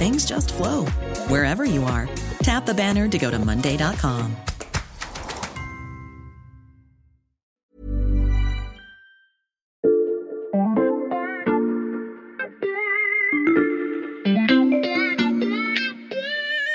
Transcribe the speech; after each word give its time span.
things 0.00 0.24
just 0.24 0.54
flow 0.54 0.86
wherever 1.28 1.66
you 1.66 1.84
are. 1.84 2.08
Tap 2.42 2.64
the 2.64 2.72
banner 2.72 3.06
to 3.06 3.18
go 3.18 3.30
to 3.30 3.38
Monday.com. 3.38 4.34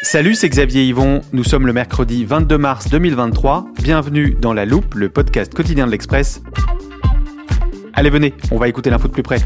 Salut, 0.03 0.35
c'est 0.35 0.47
Xavier 0.47 0.85
Yvon. 0.85 1.21
Nous 1.33 1.43
sommes 1.43 1.65
le 1.65 1.73
mercredi 1.73 2.25
22 2.25 2.57
mars 2.59 2.89
2023. 2.89 3.65
Bienvenue 3.81 4.37
dans 4.39 4.53
La 4.53 4.65
Loupe, 4.65 4.93
le 4.93 5.09
podcast 5.09 5.51
quotidien 5.53 5.87
de 5.87 5.91
l'Express. 5.91 6.41
Allez, 7.93 8.11
venez, 8.11 8.33
on 8.51 8.57
va 8.57 8.69
écouter 8.69 8.91
l'info 8.91 9.07
de 9.07 9.13
plus 9.13 9.23
près. 9.23 9.39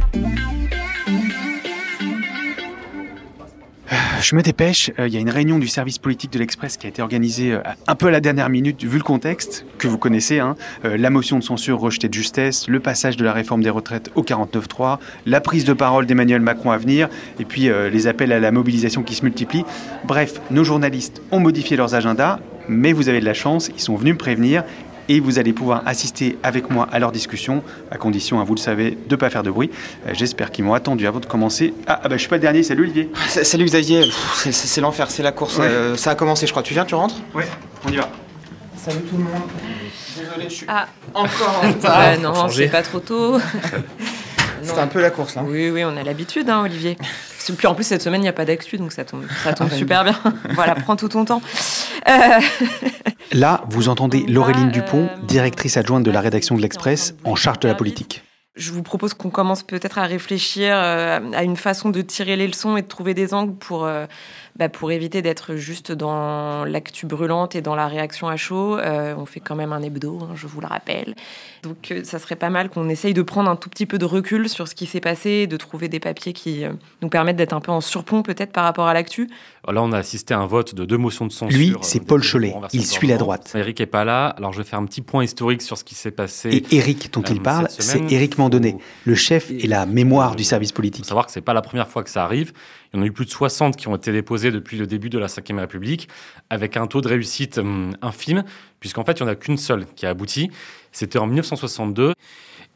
Je 4.21 4.35
me 4.35 4.41
dépêche, 4.41 4.91
euh, 4.99 5.07
il 5.07 5.13
y 5.13 5.17
a 5.17 5.19
une 5.21 5.29
réunion 5.29 5.59
du 5.59 5.67
service 5.69 5.97
politique 5.97 6.33
de 6.33 6.39
l'Express 6.39 6.75
qui 6.75 6.85
a 6.85 6.89
été 6.89 7.01
organisée 7.01 7.53
euh, 7.53 7.61
un 7.87 7.95
peu 7.95 8.07
à 8.07 8.11
la 8.11 8.19
dernière 8.19 8.49
minute, 8.49 8.83
vu 8.83 8.97
le 8.97 9.03
contexte, 9.03 9.65
que 9.77 9.87
vous 9.87 9.97
connaissez, 9.97 10.39
hein. 10.39 10.57
Euh, 10.83 10.97
la 10.97 11.09
motion 11.09 11.39
de 11.39 11.43
censure 11.43 11.79
rejetée 11.79 12.09
de 12.09 12.13
justesse, 12.13 12.67
le 12.67 12.81
passage 12.81 13.15
de 13.15 13.23
la 13.23 13.31
réforme 13.31 13.63
des 13.63 13.69
retraites 13.69 14.11
au 14.15 14.23
49.3, 14.23 14.97
la 15.25 15.39
prise 15.39 15.63
de 15.63 15.71
parole 15.71 16.05
d'Emmanuel 16.05 16.41
Macron 16.41 16.71
à 16.71 16.77
venir, 16.77 17.07
et 17.39 17.45
puis 17.45 17.69
les 17.69 18.07
appels 18.07 18.31
à 18.33 18.39
la 18.39 18.51
mobilisation 18.51 19.03
qui 19.03 19.15
se 19.15 19.23
multiplient. 19.23 19.65
Bref, 20.05 20.41
nos 20.51 20.63
journalistes 20.63 21.21
ont 21.31 21.39
modifié 21.39 21.77
leurs 21.77 21.95
agendas, 21.95 22.39
mais 22.67 22.93
vous 22.93 23.09
avez 23.09 23.19
de 23.19 23.25
la 23.25 23.33
chance, 23.33 23.69
ils 23.73 23.81
sont 23.81 23.95
venus 23.95 24.13
me 24.13 24.17
prévenir, 24.17 24.63
et 25.09 25.19
vous 25.19 25.37
allez 25.39 25.51
pouvoir 25.51 25.81
assister 25.85 26.37
avec 26.43 26.69
moi 26.69 26.87
à 26.91 26.99
leur 26.99 27.11
discussion, 27.11 27.63
à 27.91 27.97
condition, 27.97 28.39
hein, 28.39 28.45
vous 28.45 28.55
le 28.55 28.59
savez, 28.59 28.91
de 28.91 28.97
ne 29.11 29.15
pas 29.17 29.29
faire 29.29 29.43
de 29.43 29.51
bruit. 29.51 29.69
Euh, 30.07 30.11
J'espère 30.13 30.51
qu'ils 30.51 30.63
m'ont 30.63 30.73
attendu 30.75 31.05
avant 31.07 31.19
de 31.19 31.25
commencer. 31.25 31.73
Ah, 31.87 31.99
ah 32.03 32.07
bah, 32.07 32.15
je 32.15 32.21
suis 32.21 32.29
pas 32.29 32.35
le 32.37 32.41
dernier, 32.41 32.63
salut 32.63 32.83
Olivier. 32.83 33.11
Salut 33.27 33.65
Xavier, 33.65 34.09
c'est- 34.35 34.79
l'enfer, 34.81 35.11
c'est 35.11 35.23
la 35.23 35.31
course. 35.33 35.57
Ouais. 35.57 35.65
Euh, 35.65 35.97
ça 35.97 36.11
a 36.11 36.15
commencé, 36.15 36.45
je 36.47 36.51
crois. 36.51 36.63
Tu 36.63 36.73
viens, 36.73 36.85
tu 36.85 36.95
rentres? 36.95 37.15
Ouais, 37.33 37.47
on 37.85 37.91
y 37.91 37.97
va. 37.97 38.07
Salut 38.77 38.99
tout 39.01 39.17
le 39.17 39.23
monde. 39.23 39.33
Désolé, 40.17 40.45
je 40.49 40.53
suis 40.53 40.65
Ah. 40.69 40.87
encore 41.13 41.61
en 41.63 41.67
retard. 41.73 41.97
Ah 41.97 42.17
non, 42.17 42.47
c'est 42.49 42.67
pas 42.69 42.81
trop 42.83 42.99
tôt. 42.99 43.39
C'est 44.61 44.77
un 44.77 44.87
peu 44.87 45.01
la 45.01 45.09
course 45.09 45.35
là. 45.35 45.43
Oui, 45.47 45.69
oui, 45.69 45.83
on 45.85 45.95
a 45.95 46.03
l'habitude, 46.03 46.49
hein, 46.49 46.61
Olivier. 46.65 46.97
Puis 47.57 47.65
en 47.65 47.73
plus, 47.73 47.85
cette 47.85 48.01
semaine, 48.03 48.19
il 48.21 48.23
n'y 48.23 48.29
a 48.29 48.33
pas 48.33 48.45
d'actu, 48.45 48.77
donc 48.77 48.91
ça 48.91 49.03
tombe, 49.05 49.23
ça 49.43 49.53
tombe 49.53 49.71
super 49.71 50.03
bien. 50.03 50.15
voilà, 50.53 50.75
prends 50.75 50.95
tout 50.95 51.07
ton 51.07 51.25
temps. 51.25 51.41
Euh, 52.07 52.39
Là, 53.31 53.63
vous 53.69 53.89
entendez 53.89 54.25
Laureline 54.27 54.71
Dupont, 54.71 55.07
euh, 55.11 55.21
directrice 55.25 55.77
adjointe 55.77 56.03
de 56.03 56.11
la 56.11 56.21
rédaction 56.21 56.55
de 56.55 56.61
l'Express, 56.61 57.13
en 57.23 57.35
charge 57.35 57.59
de 57.59 57.67
la 57.67 57.75
politique. 57.75 58.23
je 58.55 58.71
vous 58.71 58.83
propose 58.83 59.13
qu'on 59.13 59.29
commence 59.29 59.63
peut-être 59.63 59.97
à 59.99 60.03
réfléchir 60.05 60.73
euh, 60.75 61.19
à 61.33 61.43
une 61.43 61.55
façon 61.55 61.89
de 61.89 62.01
tirer 62.01 62.35
les 62.35 62.47
leçons 62.47 62.75
et 62.75 62.81
de 62.81 62.87
trouver 62.87 63.13
des 63.13 63.33
angles 63.33 63.55
pour, 63.55 63.85
euh, 63.85 64.05
bah, 64.59 64.67
pour 64.67 64.91
éviter 64.91 65.21
d'être 65.21 65.55
juste 65.55 65.93
dans 65.93 66.65
l'actu 66.65 67.05
brûlante 67.05 67.55
et 67.55 67.61
dans 67.61 67.75
la 67.75 67.87
réaction 67.87 68.27
à 68.27 68.35
chaud. 68.35 68.77
Euh, 68.77 69.15
on 69.17 69.25
fait 69.25 69.39
quand 69.39 69.55
même 69.55 69.71
un 69.71 69.81
hebdo, 69.81 70.19
hein, 70.21 70.33
je 70.35 70.47
vous 70.47 70.59
le 70.59 70.67
rappelle. 70.67 71.15
Donc 71.63 71.91
euh, 71.91 72.03
ça 72.03 72.19
serait 72.19 72.35
pas 72.35 72.49
mal 72.49 72.69
qu'on 72.69 72.89
essaye 72.89 73.13
de 73.13 73.21
prendre 73.21 73.49
un 73.49 73.55
tout 73.55 73.69
petit 73.69 73.85
peu 73.85 73.97
de 73.97 74.03
recul 74.03 74.49
sur 74.49 74.67
ce 74.67 74.75
qui 74.75 74.85
s'est 74.85 74.99
passé, 74.99 75.29
et 75.29 75.47
de 75.47 75.55
trouver 75.55 75.87
des 75.87 76.01
papiers 76.01 76.33
qui 76.33 76.65
euh, 76.65 76.73
nous 77.01 77.07
permettent 77.07 77.37
d'être 77.37 77.53
un 77.53 77.61
peu 77.61 77.71
en 77.71 77.79
surplomb 77.79 78.21
peut-être 78.21 78.51
par 78.51 78.65
rapport 78.65 78.87
à 78.87 78.93
l'actu. 78.93 79.29
Là, 79.67 79.81
on 79.81 79.91
a 79.91 79.97
assisté 79.97 80.33
à 80.33 80.39
un 80.39 80.45
vote 80.45 80.75
de 80.75 80.83
deux 80.83 80.97
motions 80.97 81.25
de 81.25 81.31
censure. 81.31 81.57
Lui, 81.57 81.73
c'est 81.81 82.05
Paul 82.05 82.21
Cholet. 82.21 82.53
Il 82.73 82.85
suit 82.85 83.07
la 83.07 83.17
droite. 83.17 83.51
Eric 83.55 83.79
est 83.79 83.85
pas 83.85 84.03
là, 84.03 84.27
alors 84.27 84.51
je 84.51 84.57
vais 84.57 84.63
faire 84.63 84.79
un 84.79 84.85
petit 84.85 85.01
point 85.01 85.23
historique 85.23 85.61
sur 85.61 85.77
ce 85.77 85.85
qui 85.85 85.95
s'est 85.95 86.11
passé. 86.11 86.49
Et 86.49 86.75
Eric, 86.75 87.13
dont 87.13 87.21
euh, 87.21 87.31
il 87.31 87.41
parle, 87.41 87.67
c'est 87.69 88.11
Eric 88.11 88.37
Mandonnet, 88.37 88.77
le 89.05 89.15
chef 89.15 89.51
et 89.51 89.67
la 89.67 89.85
mémoire 89.85 90.35
du 90.35 90.43
service 90.43 90.71
Il 90.71 90.73
politique. 90.73 91.05
faut 91.05 91.09
savoir 91.09 91.27
que 91.27 91.31
c'est 91.31 91.41
pas 91.41 91.53
la 91.53 91.61
première 91.61 91.87
fois 91.87 92.03
que 92.03 92.09
ça 92.09 92.23
arrive. 92.25 92.51
Il 92.93 92.97
y 92.97 92.99
en 92.99 93.03
a 93.03 93.05
eu 93.05 93.11
plus 93.11 93.25
de 93.25 93.29
60 93.29 93.75
qui 93.75 93.87
ont 93.87 93.95
été 93.95 94.11
déposés 94.11 94.51
depuis 94.51 94.77
le 94.77 94.87
début 94.87 95.09
de 95.09 95.19
la 95.19 95.27
Ve 95.27 95.57
République, 95.57 96.09
avec 96.49 96.75
un 96.75 96.87
taux 96.87 97.01
de 97.01 97.07
réussite 97.07 97.59
hum, 97.59 97.95
infime, 98.01 98.43
puisqu'en 98.79 99.03
fait, 99.03 99.19
il 99.19 99.23
n'y 99.23 99.29
en 99.29 99.31
a 99.31 99.35
qu'une 99.35 99.57
seule 99.57 99.85
qui 99.95 100.05
a 100.05 100.09
abouti. 100.09 100.49
C'était 100.91 101.19
en 101.19 101.27
1962. 101.27 102.13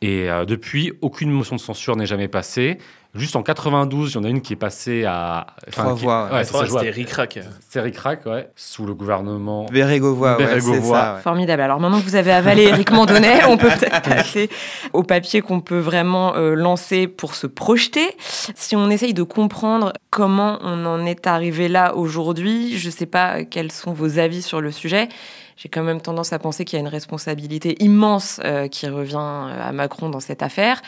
Et 0.02 0.30
euh, 0.30 0.46
depuis, 0.46 0.94
aucune 1.02 1.32
motion 1.32 1.56
de 1.56 1.62
censure 1.62 1.96
n'est 1.96 2.06
jamais 2.06 2.28
passée. 2.28 2.78
Juste 3.16 3.36
en 3.36 3.44
92, 3.44 4.12
il 4.12 4.16
y 4.16 4.18
en 4.18 4.24
a 4.24 4.28
une 4.28 4.42
qui 4.42 4.54
est 4.54 4.56
passée 4.56 5.06
à... 5.06 5.46
Trois 5.72 5.94
qui- 5.96 6.02
voix, 6.02 6.30
ouais. 6.34 6.44
C'était 6.44 6.90
ric-rac. 6.90 7.40
C'est 7.70 7.80
Ric-Rac, 7.80 8.26
ouais, 8.26 8.50
sous 8.56 8.88
le 8.88 8.96
gouvernement. 8.96 9.66
Bérégovois, 9.72 10.36
Bérégovois. 10.38 10.98
ça. 11.00 11.16
ouais. 11.16 11.22
Formidable. 11.22 11.62
Alors 11.62 11.80
maintenant 11.80 12.00
que 12.00 12.06
vous 12.06 12.16
avez 12.16 12.32
avalé 12.32 12.64
Eric 12.64 12.92
Mandonnet, 12.92 13.46
on 13.46 13.58
peut 13.58 13.70
peut-être 13.70 14.02
passer 14.10 14.50
au 14.94 15.04
papier 15.04 15.42
qu'on 15.42 15.60
peut 15.60 15.78
vraiment 15.80 16.36
euh, 16.36 16.56
lancer 16.56 17.08
pour 17.08 17.36
se 17.36 17.46
projeter. 17.46 18.16
Si 18.56 18.76
on 18.76 18.90
essaye 18.90 19.14
de 19.14 19.24
comprendre 19.24 19.94
comment 20.10 20.58
on 20.62 20.84
en 20.88 21.06
est 21.06 21.28
arrivé 21.28 21.68
là 21.68 21.96
aujourd'hui, 21.96 22.78
je 22.80 22.88
ne 22.88 22.92
sais 22.92 23.06
pas 23.06 23.44
quels 23.44 23.72
sont 23.72 23.94
vos 23.94 24.18
avis 24.18 24.42
sur 24.42 24.60
le 24.60 24.72
sujet. 24.72 25.08
J'ai 25.56 25.70
quand 25.70 25.84
même 25.84 26.02
tendance 26.02 26.34
à 26.34 26.40
penser 26.40 26.66
qu'il 26.66 26.78
y 26.78 26.82
a 26.82 26.86
une 26.86 26.88
responsabilité 26.92 27.76
immense 27.84 28.40
euh, 28.44 28.68
qui 28.68 28.88
revient 28.88 29.16
euh, 29.18 29.70
à 29.70 29.72
Macron 29.72 30.10
dans 30.10 30.20
cette 30.20 30.42
affaire. 30.44 30.82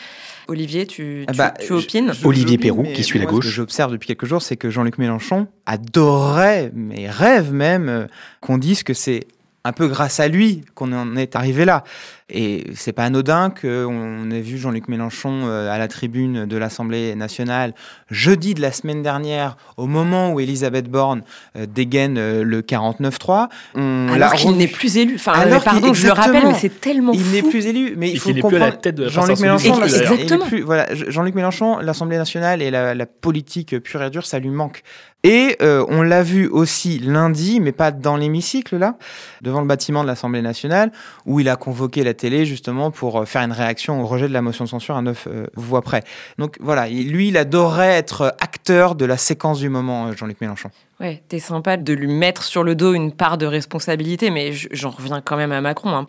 Olivier, 0.48 0.86
tu, 0.86 0.96
tu, 0.96 1.24
Ah 1.28 1.32
bah, 1.32 1.54
tu 1.58 1.72
opines 1.72 2.12
je- 2.12 2.20
je- 2.20 2.26
Olivier 2.26 2.58
mais 2.58 2.92
qui 2.92 3.02
suit 3.04 3.18
la 3.18 3.24
moi, 3.24 3.30
Ce 3.32 3.34
gauche. 3.36 3.44
que 3.44 3.50
j'observe 3.50 3.92
depuis 3.92 4.06
quelques 4.08 4.26
jours, 4.26 4.42
c'est 4.42 4.56
que 4.56 4.70
Jean-Luc 4.70 4.98
Mélenchon 4.98 5.46
adorerait, 5.66 6.70
mais 6.74 7.08
rêve 7.08 7.52
même, 7.52 7.88
euh, 7.88 8.06
qu'on 8.40 8.58
dise 8.58 8.82
que 8.82 8.94
c'est 8.94 9.26
un 9.64 9.72
peu 9.72 9.88
grâce 9.88 10.20
à 10.20 10.28
lui 10.28 10.62
qu'on 10.74 10.92
en 10.92 11.16
est 11.16 11.34
arrivé 11.34 11.64
là. 11.64 11.82
Et 12.28 12.64
c'est 12.74 12.92
pas 12.92 13.04
anodin 13.04 13.50
qu'on 13.50 14.30
ait 14.32 14.40
vu 14.40 14.58
Jean-Luc 14.58 14.88
Mélenchon 14.88 15.42
euh, 15.46 15.70
à 15.72 15.78
la 15.78 15.86
tribune 15.86 16.44
de 16.46 16.56
l'Assemblée 16.56 17.14
nationale 17.14 17.72
jeudi 18.10 18.52
de 18.54 18.60
la 18.60 18.72
semaine 18.72 19.00
dernière, 19.00 19.56
au 19.76 19.86
moment 19.86 20.32
où 20.32 20.40
Elisabeth 20.40 20.88
Borne 20.90 21.22
euh, 21.56 21.66
dégaine 21.72 22.18
euh, 22.18 22.42
le 22.42 22.62
49-3. 22.62 23.46
On 23.76 24.06
l'a 24.08 24.14
Alors 24.14 24.32
qu'il 24.34 24.50
revu- 24.50 24.56
n'est 24.56 24.66
plus 24.66 24.96
élu. 24.96 25.14
Enfin, 25.14 25.32
Alors 25.34 25.60
euh, 25.60 25.64
pardon, 25.64 25.94
je 25.94 26.04
le 26.06 26.12
rappelle, 26.12 26.46
mais 26.48 26.54
c'est 26.54 26.80
tellement 26.80 27.12
Il 27.12 27.20
fou. 27.20 27.32
n'est 27.32 27.42
plus 27.42 27.64
élu, 27.66 27.94
mais 27.96 28.10
il 28.10 28.18
faut 28.18 28.30
qu'il 28.30 28.38
est 28.38 28.42
plus 28.42 28.56
à 28.56 28.58
la 28.58 28.64
comprendre. 28.66 28.80
tête 28.82 28.94
de 28.96 29.02
la 29.04 29.08
Jean-Luc 29.08 29.26
France 29.36 29.40
Mélenchon, 29.42 29.74
il 29.78 29.84
Exactement. 29.84 30.46
plus- 30.46 30.62
voilà, 30.62 30.86
Jean-Luc 30.94 31.34
Mélenchon, 31.36 31.78
l'Assemblée 31.78 32.16
nationale 32.18 32.60
et 32.60 32.72
la, 32.72 32.92
la 32.96 33.06
politique 33.06 33.78
pure 33.78 34.02
et 34.02 34.10
dure, 34.10 34.26
ça 34.26 34.40
lui 34.40 34.50
manque. 34.50 34.82
Et 35.22 35.56
euh, 35.60 35.84
on 35.88 36.02
l'a 36.02 36.22
vu 36.22 36.46
aussi 36.46 37.00
lundi, 37.00 37.58
mais 37.58 37.72
pas 37.72 37.90
dans 37.90 38.16
l'hémicycle 38.16 38.76
là, 38.76 38.96
devant 39.42 39.60
le 39.60 39.66
bâtiment 39.66 40.02
de 40.02 40.06
l'Assemblée 40.08 40.42
nationale, 40.42 40.92
où 41.24 41.40
il 41.40 41.48
a 41.48 41.56
convoqué 41.56 42.04
la 42.04 42.14
télé 42.16 42.44
justement 42.46 42.90
pour 42.90 43.20
euh, 43.20 43.24
faire 43.24 43.42
une 43.42 43.52
réaction 43.52 44.02
au 44.02 44.06
rejet 44.06 44.26
de 44.26 44.32
la 44.32 44.42
motion 44.42 44.64
de 44.64 44.68
censure 44.68 44.96
à 44.96 45.02
neuf 45.02 45.28
euh, 45.30 45.46
voix 45.54 45.82
près. 45.82 46.02
Donc 46.38 46.56
voilà, 46.60 46.88
il- 46.88 47.12
lui, 47.12 47.28
il 47.28 47.36
adorait 47.36 47.92
être 47.94 48.34
acteur 48.40 48.94
de 48.96 49.04
la 49.04 49.16
séquence 49.16 49.60
du 49.60 49.68
moment, 49.68 50.08
euh, 50.08 50.12
Jean-Luc 50.16 50.40
Mélenchon. 50.40 50.70
Ouais, 50.98 51.22
t'es 51.28 51.40
sympa 51.40 51.76
de 51.76 51.92
lui 51.92 52.06
mettre 52.06 52.42
sur 52.42 52.62
le 52.62 52.74
dos 52.74 52.94
une 52.94 53.12
part 53.12 53.36
de 53.36 53.44
responsabilité, 53.44 54.30
mais 54.30 54.52
j'en 54.52 54.88
reviens 54.88 55.20
quand 55.20 55.36
même 55.36 55.52
à 55.52 55.60
Macron. 55.60 55.90
hein. 55.90 56.06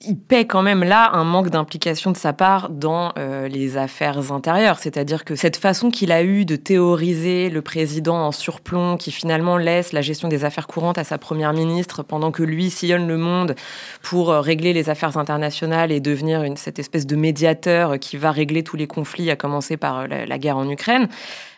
il 0.00 0.16
paie 0.16 0.46
quand 0.46 0.62
même 0.62 0.84
là 0.84 1.10
un 1.12 1.24
manque 1.24 1.50
d'implication 1.50 2.12
de 2.12 2.16
sa 2.16 2.32
part 2.32 2.70
dans 2.70 3.12
euh, 3.18 3.48
les 3.48 3.76
affaires 3.76 4.30
intérieures. 4.30 4.78
C'est-à-dire 4.78 5.24
que 5.24 5.34
cette 5.34 5.56
façon 5.56 5.90
qu'il 5.90 6.12
a 6.12 6.22
eu 6.22 6.44
de 6.44 6.54
théoriser 6.54 7.50
le 7.50 7.62
président 7.62 8.14
en 8.14 8.30
surplomb, 8.30 8.96
qui 8.96 9.10
finalement 9.10 9.56
laisse 9.56 9.92
la 9.92 10.02
gestion 10.02 10.28
des 10.28 10.44
affaires 10.44 10.68
courantes 10.68 10.98
à 10.98 11.04
sa 11.04 11.18
première 11.18 11.52
ministre, 11.52 12.04
pendant 12.04 12.30
que 12.30 12.44
lui 12.44 12.70
sillonne 12.70 13.08
le 13.08 13.16
monde 13.16 13.56
pour 14.02 14.30
euh, 14.30 14.40
régler 14.40 14.72
les 14.72 14.88
affaires 14.88 15.18
internationales 15.18 15.90
et 15.90 15.98
devenir 15.98 16.44
une, 16.44 16.56
cette 16.56 16.78
espèce 16.78 17.06
de 17.08 17.16
médiateur 17.16 17.98
qui 17.98 18.16
va 18.16 18.30
régler 18.30 18.62
tous 18.62 18.76
les 18.76 18.86
conflits, 18.86 19.32
à 19.32 19.36
commencer 19.36 19.76
par 19.76 19.98
euh, 19.98 20.06
la 20.06 20.38
guerre 20.38 20.58
en 20.58 20.70
Ukraine. 20.70 21.08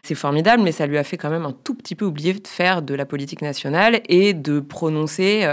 C'est 0.02 0.14
formidable, 0.14 0.62
mais 0.62 0.72
ça 0.72 0.86
lui 0.86 0.98
a 0.98 1.04
fait 1.04 1.16
quand 1.16 1.30
même 1.30 1.44
un 1.44 1.54
tout 1.64 1.74
petit 1.74 1.94
peu 1.94 2.04
oublier 2.04 2.32
de 2.32 2.46
faire 2.46 2.82
de 2.82 2.94
la 2.94 3.04
politique 3.04 3.42
nationale 3.42 4.00
et 4.08 4.32
de 4.34 4.60
prononcer 4.60 5.46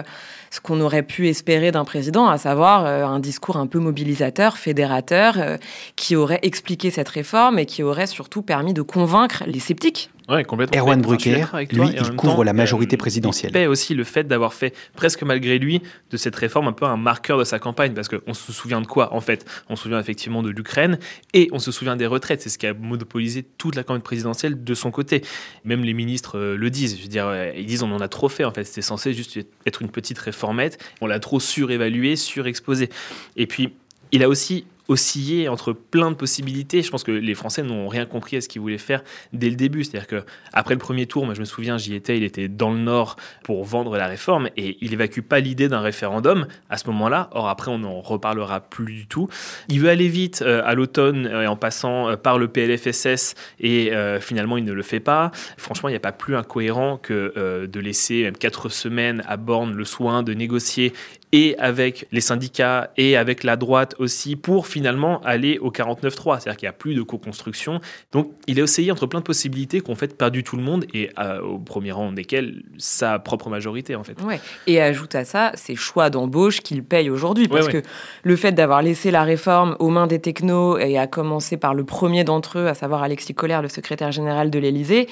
ce 0.50 0.62
qu'on 0.62 0.82
aurait 0.82 1.04
pu 1.04 1.28
espérer 1.28 1.72
d'un 1.72 1.86
président, 1.86 2.28
à 2.28 2.38
savoir 2.38 2.86
euh, 2.86 3.06
un 3.06 3.20
discours 3.20 3.58
un 3.58 3.68
peu 3.68 3.80
mobilisateur, 3.80 4.58
fédérateur, 4.58 5.36
euh, 5.38 5.58
qui 5.96 6.16
aurait 6.16 6.40
expliqué 6.42 6.92
cette 6.92 7.10
réforme 7.10 7.60
et 7.60 7.66
qui 7.66 7.84
aurait 7.84 8.08
surtout 8.08 8.42
permis 8.42 8.74
de 8.74 8.82
convaincre 8.82 9.44
les 9.46 9.60
sceptiques. 9.60 10.10
Ouais, 10.28 10.44
complètement. 10.44 10.78
Erwan 10.78 11.02
Brucker, 11.02 11.46
lui, 11.72 11.88
il 11.90 12.16
couvre 12.16 12.36
temps, 12.36 12.44
la 12.44 12.52
majorité 12.52 12.96
euh, 12.96 13.00
présidentielle. 13.00 13.52
Il 13.52 13.54
paie 13.54 13.68
aussi 13.68 13.94
le 13.94 14.04
fait 14.04 14.26
d'avoir 14.26 14.54
fait, 14.54 14.76
presque 14.96 15.24
malgré 15.24 15.58
lui, 15.58 15.82
de 16.12 16.18
cette 16.18 16.36
réforme 16.36 16.68
un 16.68 16.74
peu 16.74 16.86
un 16.86 16.98
marqueur 16.98 17.38
de 17.38 17.46
sa 17.46 17.60
campagne, 17.60 17.94
parce 17.94 18.10
qu'on 18.10 18.34
se 18.34 18.52
souvient 18.52 18.82
de 18.82 18.88
quoi, 18.88 19.14
en 19.14 19.22
fait? 19.22 19.46
On 19.70 19.78
se 19.78 19.84
souvient 19.84 20.00
effectivement 20.00 20.44
de 20.44 20.50
l'Ukraine, 20.50 21.00
et 21.34 21.48
on 21.54 21.60
se 21.60 21.72
souvient 21.72 21.96
des 21.96 22.08
retraites. 22.08 22.42
C'est 22.42 22.50
ce 22.50 22.58
qui 22.58 22.68
a 22.68 22.74
monopolisé 22.74 23.46
toute 23.58 23.76
la 23.76 23.84
campagne 23.84 24.02
présidentielle 24.02 24.64
de 24.64 24.74
son 24.74 24.92
côté. 24.92 25.22
Même 25.64 25.84
les 25.84 25.94
ministres 25.94 26.38
euh, 26.38 26.58
le 26.58 26.70
disent. 26.70 26.98
Je 26.98 27.04
veux 27.04 27.10
dire, 27.10 27.28
euh, 27.28 27.52
ils 27.56 27.66
disent 27.66 27.84
on 27.84 27.92
en 27.94 28.02
a 28.02 28.10
trop 28.10 28.28
fait, 28.28 28.44
en 28.44 28.52
fait. 28.52 28.66
C'était 28.66 28.82
censé 28.82 29.14
juste 29.14 29.40
être 29.66 29.82
une 29.82 29.90
petite 29.90 30.20
réformette. 30.20 30.78
On 31.00 31.08
l'a 31.08 31.20
trop 31.20 31.40
surévalué, 31.40 32.18
surexposé. 32.18 32.90
Et 33.38 33.48
puis, 33.48 33.74
il 34.12 34.24
a 34.24 34.30
aussi 34.30 34.66
oscillé 34.88 35.50
entre 35.50 35.74
plein 35.74 36.12
de 36.12 36.16
possibilités. 36.16 36.82
Je 36.82 36.90
pense 36.90 37.04
que 37.04 37.12
les 37.12 37.36
Français 37.36 37.64
n'ont 37.64 37.88
rien 37.88 38.06
compris 38.06 38.38
à 38.38 38.42
ce 38.42 38.48
qu'ils 38.48 38.62
voulaient 38.62 38.78
faire 38.78 39.04
dès 39.34 39.50
le 39.50 39.56
début. 39.56 39.84
C'est-à-dire 39.84 40.08
que 40.08 40.24
après 40.54 40.74
le 40.74 40.80
premier 40.80 41.06
tour, 41.06 41.26
moi 41.26 41.34
je 41.34 41.40
me 41.40 41.46
souviens, 41.46 41.78
j'y 41.78 41.96
étais, 41.96 42.18
il 42.18 42.24
était 42.24 42.48
dans 42.48 42.72
le 42.72 42.80
Nord 42.80 43.18
pour 43.44 43.64
vendre 43.64 43.98
la 43.98 44.08
réforme 44.08 44.50
et 44.58 44.78
il 44.82 44.94
évacue 44.94 45.22
pas 45.22 45.40
l'idée 45.40 45.68
d'un 45.68 45.82
référendum 45.82 46.48
à 46.70 46.78
ce 46.78 46.88
moment-là. 46.88 47.30
Or 47.32 47.50
après, 47.50 47.72
on 47.72 47.80
n'en 47.80 48.02
reparlera 48.02 48.62
plus 48.62 48.94
du 48.94 49.08
tout. 49.08 49.28
Il 49.70 49.80
veut 49.80 49.90
aller 49.90 50.08
vite 50.08 50.42
euh, 50.42 50.62
à 50.66 50.74
l'automne 50.74 51.28
euh, 51.28 51.48
en 51.48 51.56
passant 51.56 52.10
euh, 52.10 52.16
par 52.16 52.38
le 52.38 52.48
PLFSS 52.48 53.36
et 53.60 53.94
euh, 53.94 54.20
finalement 54.20 54.58
il 54.58 54.64
ne 54.64 54.74
le 54.74 54.84
fait 54.84 55.00
pas. 55.00 55.32
Franchement, 55.58 55.90
il 55.90 55.94
n'y 55.94 55.98
a 55.98 56.02
pas 56.02 56.12
plus 56.12 56.36
incohérent 56.36 56.98
que 56.98 57.68
de 57.68 57.80
laisser 57.80 58.24
même 58.24 58.38
quatre 58.38 58.70
semaines 58.70 59.24
à 59.28 59.38
Borne 59.38 59.74
le 59.74 59.86
soin 59.86 60.24
de 60.24 60.34
négocier 60.34 60.94
et 61.34 61.58
avec 61.60 62.08
les 62.12 62.22
syndicats 62.22 62.90
et 62.96 63.18
avec 63.18 63.44
la 63.44 63.58
droite 63.58 63.96
aussi 64.00 64.36
pour 64.36 64.68
finalement 64.68 65.20
aller 65.24 65.58
au 65.60 65.72
49-3. 65.72 66.40
C'est-à-dire 66.40 66.58
qu'il 66.58 66.66
n'y 66.66 66.70
a 66.70 66.74
plus 66.74 66.94
de 66.96 67.02
co-construction. 67.02 67.82
Donc 68.14 68.32
il 68.48 68.60
est 68.60 68.64
essayé 68.64 68.92
entre 68.92 69.08
plein 69.08 69.20
de 69.20 69.26
possibilités 69.26 69.82
qu'ont 69.82 69.96
fait 69.96 70.18
perdu 70.18 70.44
tout 70.44 70.56
le 70.56 70.64
monde 70.64 70.86
et 70.94 71.10
euh, 71.20 71.42
au 71.42 71.58
premier 71.60 71.92
rang 71.92 72.12
desquelles 72.14 72.64
sa 72.78 73.20
propre 73.20 73.50
majorité 73.50 73.96
en 73.96 74.04
fait. 74.04 74.22
Ouais. 74.22 74.40
Et 74.68 74.82
ajoute 74.82 75.16
à 75.16 75.26
ça 75.26 75.52
ces 75.56 75.76
choix 75.76 76.10
d'embauche 76.10 76.62
qu'il 76.62 76.84
paye 76.84 77.10
aujourd'hui. 77.10 77.48
Parce 77.48 77.68
Ouais, 77.68 77.74
ouais. 77.76 77.82
que 77.82 77.88
le 78.24 78.36
fait 78.36 78.54
d'avoir 78.54 78.82
laissé 78.82 79.12
la 79.12 79.24
réforme 79.24 79.76
aux 79.80 79.90
mains 79.90 80.08
des 80.08 80.20
technos 80.20 80.78
et 80.78 80.98
à 80.98 81.08
commencer 81.08 81.58
par 81.58 81.74
le 81.74 81.84
premier 81.84 82.24
d'entre 82.24 82.60
eux, 82.60 82.68
à 82.68 82.74
savoir 82.74 83.04
Alexis 83.04 83.34
Collère, 83.34 83.62
le 83.62 83.70
secrétaire 83.70 84.12
général 84.12 84.50
de 84.50 84.60
l'Élysée, 84.60 85.08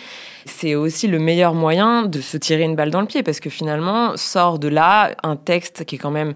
c'est 0.45 0.75
aussi 0.75 1.07
le 1.07 1.19
meilleur 1.19 1.53
moyen 1.53 2.03
de 2.03 2.21
se 2.21 2.37
tirer 2.37 2.63
une 2.63 2.75
balle 2.75 2.91
dans 2.91 3.01
le 3.01 3.07
pied. 3.07 3.23
Parce 3.23 3.39
que 3.39 3.49
finalement, 3.49 4.15
sort 4.15 4.59
de 4.59 4.67
là 4.67 5.15
un 5.23 5.35
texte 5.35 5.85
qui 5.85 5.95
est 5.95 6.04
quand 6.05 6.11
même 6.11 6.35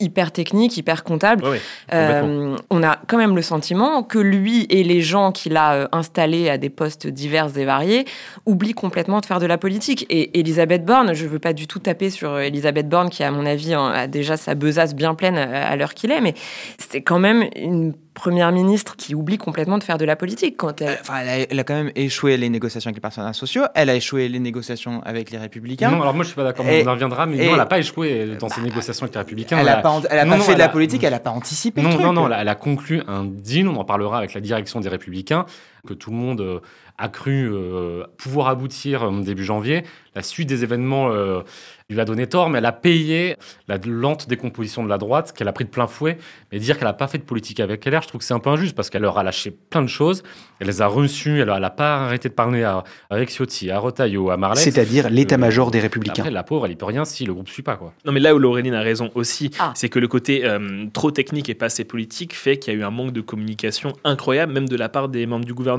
hyper 0.00 0.32
technique, 0.32 0.76
hyper 0.76 1.04
comptable. 1.04 1.44
Ouais, 1.44 1.50
ouais, 1.50 1.60
complètement. 1.90 2.28
Euh, 2.28 2.56
on 2.70 2.82
a 2.82 2.98
quand 3.06 3.18
même 3.18 3.36
le 3.36 3.42
sentiment 3.42 4.02
que 4.02 4.18
lui 4.18 4.66
et 4.70 4.82
les 4.82 5.00
gens 5.02 5.30
qu'il 5.32 5.56
a 5.56 5.72
euh, 5.74 5.88
installés 5.92 6.48
à 6.50 6.58
des 6.58 6.70
postes 6.70 7.06
divers 7.06 7.56
et 7.56 7.64
variés 7.64 8.04
oublient 8.46 8.72
complètement 8.74 9.20
de 9.20 9.26
faire 9.26 9.38
de 9.40 9.46
la 9.46 9.58
politique. 9.58 10.06
Et 10.10 10.38
Elisabeth 10.40 10.84
Borne, 10.84 11.14
je 11.14 11.26
veux 11.26 11.38
pas 11.38 11.52
du 11.52 11.66
tout 11.66 11.78
taper 11.78 12.10
sur 12.10 12.30
euh, 12.32 12.40
Elisabeth 12.40 12.88
Borne, 12.88 13.10
qui 13.10 13.22
à 13.22 13.30
mon 13.30 13.46
avis 13.46 13.76
en- 13.76 13.86
a 13.86 14.06
déjà 14.06 14.36
sa 14.36 14.54
besace 14.54 14.94
bien 14.94 15.14
pleine 15.14 15.36
à 15.38 15.76
l'heure 15.76 15.94
qu'il 15.94 16.10
est, 16.10 16.20
mais 16.20 16.34
c'est 16.78 17.02
quand 17.02 17.18
même 17.18 17.44
une 17.56 17.92
première 18.14 18.50
ministre 18.52 18.96
qui 18.96 19.14
oublie 19.14 19.38
complètement 19.38 19.78
de 19.78 19.84
faire 19.84 19.96
de 19.96 20.04
la 20.04 20.16
politique 20.16 20.56
quand 20.58 20.82
elle. 20.82 20.98
Enfin, 21.00 21.20
elle 21.22 21.28
a, 21.28 21.46
elle 21.50 21.58
a 21.60 21.64
quand 21.64 21.74
même 21.74 21.92
échoué 21.94 22.36
les 22.36 22.48
négociations 22.48 22.88
avec 22.88 22.96
les 22.96 23.00
partenaires 23.00 23.34
sociaux. 23.34 23.62
Elle 23.74 23.88
a 23.88 23.94
échoué 23.94 24.28
les 24.28 24.40
négociations 24.40 25.00
avec 25.04 25.30
les 25.30 25.38
républicains. 25.38 25.90
Non, 25.90 26.02
alors 26.02 26.12
moi 26.12 26.24
je 26.24 26.28
suis 26.28 26.36
pas 26.36 26.44
d'accord, 26.44 26.66
on 26.68 26.86
en 26.86 26.92
reviendra, 26.92 27.26
mais 27.26 27.36
et- 27.38 27.46
non, 27.46 27.52
elle 27.52 27.56
n'a 27.58 27.66
pas 27.66 27.78
échoué 27.78 28.36
dans 28.38 28.48
ses 28.48 28.60
négociations 28.62 29.04
avec 29.04 29.14
les 29.14 29.20
Républicains. 29.20 29.58
elle 29.58 29.66
n'a 29.66 29.76
pas, 29.76 29.89
elle 30.10 30.18
a 30.18 30.24
Non, 30.24 30.32
pas 30.32 30.36
non, 30.38 30.44
fait 30.44 30.54
de 30.54 30.58
la 30.58 30.64
a- 30.66 30.68
politique, 30.68 31.02
elle 31.04 31.12
n'a 31.12 31.18
pas 31.20 31.30
anticipé 31.30 31.80
le 31.80 31.86
Non, 31.88 31.94
truc. 31.94 32.04
non, 32.04 32.12
non, 32.12 32.26
elle 32.26 32.32
a, 32.34 32.40
elle 32.42 32.48
a 32.48 32.54
conclu 32.54 33.02
un 33.08 33.24
deal, 33.24 33.68
on 33.68 33.76
en 33.76 33.84
parlera 33.84 34.18
avec 34.18 34.34
la 34.34 34.40
direction 34.40 34.80
des 34.80 34.88
Républicains, 34.88 35.46
que 35.86 35.94
tout 35.94 36.10
le 36.10 36.16
monde 36.16 36.40
euh, 36.40 36.60
a 36.98 37.08
cru 37.08 37.48
euh, 37.52 38.04
pouvoir 38.18 38.48
aboutir 38.48 39.02
euh, 39.04 39.22
début 39.22 39.44
janvier. 39.44 39.84
La 40.14 40.22
suite 40.22 40.48
des 40.48 40.64
événements 40.64 41.10
euh, 41.12 41.40
lui 41.88 42.00
a 42.00 42.04
donné 42.04 42.26
tort, 42.26 42.50
mais 42.50 42.58
elle 42.58 42.66
a 42.66 42.72
payé 42.72 43.36
la 43.68 43.78
lente 43.84 44.28
décomposition 44.28 44.82
de 44.84 44.88
la 44.88 44.98
droite, 44.98 45.32
qu'elle 45.32 45.46
a 45.48 45.52
pris 45.52 45.64
de 45.64 45.70
plein 45.70 45.86
fouet. 45.86 46.18
Mais 46.50 46.58
dire 46.58 46.76
qu'elle 46.78 46.88
n'a 46.88 46.92
pas 46.92 47.06
fait 47.06 47.18
de 47.18 47.22
politique 47.22 47.60
avec 47.60 47.84
LR, 47.86 48.02
je 48.02 48.08
trouve 48.08 48.18
que 48.18 48.24
c'est 48.24 48.34
un 48.34 48.40
peu 48.40 48.50
injuste, 48.50 48.74
parce 48.74 48.90
qu'elle 48.90 49.02
leur 49.02 49.18
a 49.18 49.22
lâché 49.22 49.50
plein 49.52 49.82
de 49.82 49.86
choses. 49.88 50.22
Elle 50.58 50.66
les 50.66 50.82
a 50.82 50.86
reçues, 50.88 51.40
elle 51.40 51.48
n'a 51.48 51.70
pas 51.70 52.04
arrêté 52.04 52.28
de 52.28 52.34
parler 52.34 52.64
à, 52.64 52.82
à 53.08 53.16
Eric 53.16 53.30
Ciotti, 53.30 53.70
à 53.70 53.78
Retailleau, 53.78 54.30
à 54.30 54.36
Marleix. 54.36 54.60
C'est-à-dire 54.60 55.08
l'état-major 55.10 55.70
des 55.70 55.78
Après, 55.78 55.86
Républicains. 55.86 56.28
la 56.30 56.42
pauvre, 56.42 56.66
elle 56.66 56.72
y 56.72 56.76
peut 56.76 56.86
rien 56.86 57.04
si 57.04 57.24
le 57.24 57.32
groupe 57.32 57.46
ne 57.46 57.52
suit 57.52 57.62
pas. 57.62 57.76
Quoi. 57.76 57.92
Non, 58.04 58.12
mais 58.12 58.20
là 58.20 58.34
où 58.34 58.38
Laureline 58.38 58.74
a 58.74 58.82
raison 58.82 59.10
aussi, 59.14 59.50
Ah. 59.60 59.72
c'est 59.76 59.88
que 59.88 59.98
le 60.00 60.08
côté 60.08 60.44
euh, 60.44 60.86
trop 60.92 61.10
technique 61.12 61.48
et 61.48 61.54
pas 61.54 61.66
assez 61.66 61.84
politique 61.84 62.34
fait 62.34 62.58
qu'il 62.58 62.74
y 62.74 62.76
a 62.76 62.80
eu 62.80 62.82
un 62.82 62.90
manque 62.90 63.12
de 63.12 63.20
communication 63.20 63.92
incroyable, 64.04 64.52
même 64.52 64.68
de 64.68 64.76
la 64.76 64.88
part 64.88 65.08
des 65.08 65.24
membres 65.26 65.44
du 65.44 65.54
gouvernement. 65.54 65.69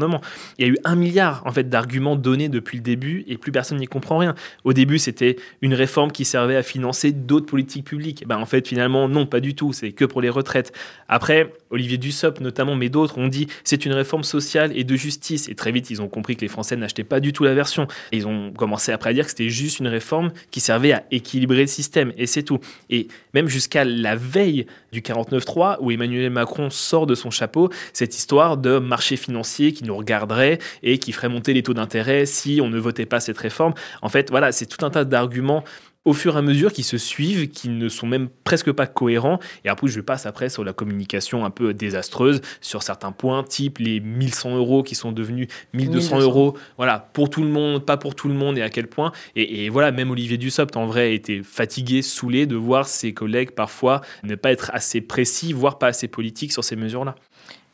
Il 0.58 0.66
y 0.66 0.70
a 0.70 0.72
eu 0.72 0.78
un 0.84 0.96
milliard 0.96 1.44
en 1.46 1.52
fait 1.52 1.70
d'arguments 1.70 2.16
donnés 2.16 2.50
depuis 2.50 2.78
le 2.78 2.84
début 2.84 3.24
et 3.28 3.38
plus 3.38 3.52
personne 3.52 3.78
n'y 3.78 3.88
comprend 3.88 4.18
rien. 4.18 4.36
Au 4.64 4.74
début, 4.74 5.00
c'était 5.00 5.38
une 5.62 5.74
réforme 5.74 6.12
qui 6.12 6.26
servait 6.26 6.56
à 6.56 6.64
financer 6.64 7.12
d'autres 7.12 7.46
politiques 7.46 7.86
publiques. 7.86 8.24
Ben, 8.28 8.38
en 8.38 8.46
fait, 8.46 8.68
finalement, 8.68 9.08
non, 9.08 9.26
pas 9.26 9.40
du 9.40 9.56
tout. 9.56 9.74
C'est 9.74 9.92
que 9.92 10.06
pour 10.06 10.22
les 10.22 10.30
retraites. 10.30 10.74
Après, 11.08 11.54
Olivier 11.70 11.98
Dussopt 11.98 12.42
notamment, 12.42 12.76
mais 12.76 12.90
d'autres 12.90 13.18
ont 13.18 13.28
dit 13.28 13.48
c'est 13.64 13.86
une 13.86 13.94
réforme 13.94 14.24
sociale 14.24 14.72
et 14.76 14.84
de 14.84 14.96
justice. 14.96 15.50
Et 15.50 15.56
très 15.56 15.72
vite, 15.72 15.90
ils 15.90 16.02
ont 16.02 16.08
compris 16.08 16.36
que 16.36 16.42
les 16.42 16.48
Français 16.48 16.76
n'achetaient 16.76 17.04
pas 17.04 17.20
du 17.20 17.34
tout 17.34 17.44
la 17.44 17.54
version. 17.54 17.88
Ils 18.12 18.28
ont 18.28 18.52
commencé 18.52 18.92
après 18.92 19.12
à 19.12 19.14
dire 19.14 19.26
que 19.26 19.32
c'était 19.32 19.50
juste 19.50 19.80
une 19.80 19.88
réforme 19.88 20.32
qui 20.52 20.60
servait 20.60 20.94
à 20.94 21.04
équilibrer 21.12 21.62
le 21.62 21.68
système. 21.68 22.14
Et 22.18 22.28
c'est 22.28 22.44
tout. 22.44 22.60
Et 22.90 23.08
même 23.34 23.48
jusqu'à 23.48 23.84
la 23.84 24.16
veille 24.16 24.66
du 24.92 25.02
49-3, 25.02 25.78
où 25.80 25.92
Emmanuel 25.92 26.30
Macron 26.30 26.70
sort 26.70 27.08
de 27.08 27.16
son 27.16 27.32
chapeau 27.32 27.70
cette 27.94 28.18
histoire 28.18 28.58
de 28.58 28.80
marché 28.80 29.16
financier 29.16 29.74
qui 29.74 29.81
nous 29.84 29.96
regarderait 29.96 30.60
et 30.84 30.98
qui 30.98 31.12
ferait 31.12 31.30
monter 31.30 31.54
les 31.54 31.64
taux 31.64 31.74
d'intérêt 31.74 32.26
si 32.26 32.60
on 32.62 32.70
ne 32.70 32.80
votait 32.80 33.06
pas 33.06 33.20
cette 33.20 33.38
réforme. 33.38 33.74
En 34.02 34.10
fait, 34.10 34.30
voilà, 34.30 34.52
c'est 34.52 34.66
tout 34.66 34.86
un 34.86 34.90
tas 34.90 35.06
d'arguments 35.06 35.64
au 36.04 36.14
fur 36.14 36.36
et 36.36 36.40
à 36.40 36.42
mesure 36.42 36.74
qui 36.74 36.84
se 36.84 36.98
suivent, 36.98 37.50
qui 37.50 37.70
ne 37.70 37.88
sont 37.88 38.08
même 38.08 38.30
presque 38.44 38.72
pas 38.72 38.88
cohérents. 38.88 39.40
Et 39.66 39.70
après, 39.70 39.88
je 39.88 40.02
passe 40.02 40.26
après 40.26 40.50
sur 40.50 40.64
la 40.64 40.74
communication 40.74 41.46
un 41.46 41.52
peu 41.52 41.74
désastreuse 41.74 42.42
sur 42.60 42.82
certains 42.82 43.12
points, 43.12 43.44
type 43.44 43.78
les 43.78 44.00
1100 44.00 44.56
euros 44.56 44.84
qui 44.84 44.96
sont 44.96 45.12
devenus 45.12 45.48
1200 45.74 46.16
1200. 46.16 46.20
euros. 46.22 46.58
Voilà, 46.78 47.10
pour 47.14 47.30
tout 47.30 47.44
le 47.44 47.50
monde, 47.50 47.86
pas 47.86 47.98
pour 47.98 48.16
tout 48.16 48.28
le 48.28 48.34
monde 48.34 48.58
et 48.58 48.62
à 48.62 48.70
quel 48.70 48.88
point. 48.88 49.12
Et, 49.36 49.66
et 49.66 49.70
voilà, 49.70 49.92
même 49.92 50.10
Olivier 50.10 50.38
Dussopt, 50.38 50.76
en 50.76 50.88
vrai, 50.88 51.14
était 51.14 51.42
fatigué, 51.44 52.02
saoulé 52.02 52.46
de 52.46 52.56
voir 52.56 52.88
ses 52.88 53.14
collègues 53.14 53.52
parfois 53.52 54.02
ne 54.24 54.36
pas 54.36 54.52
être 54.52 54.72
assez 54.74 55.02
précis, 55.02 55.54
voire 55.54 55.78
pas 55.78 55.88
assez 55.88 56.08
politiques 56.08 56.52
sur 56.52 56.64
ces 56.64 56.76
mesures-là. 56.76 57.16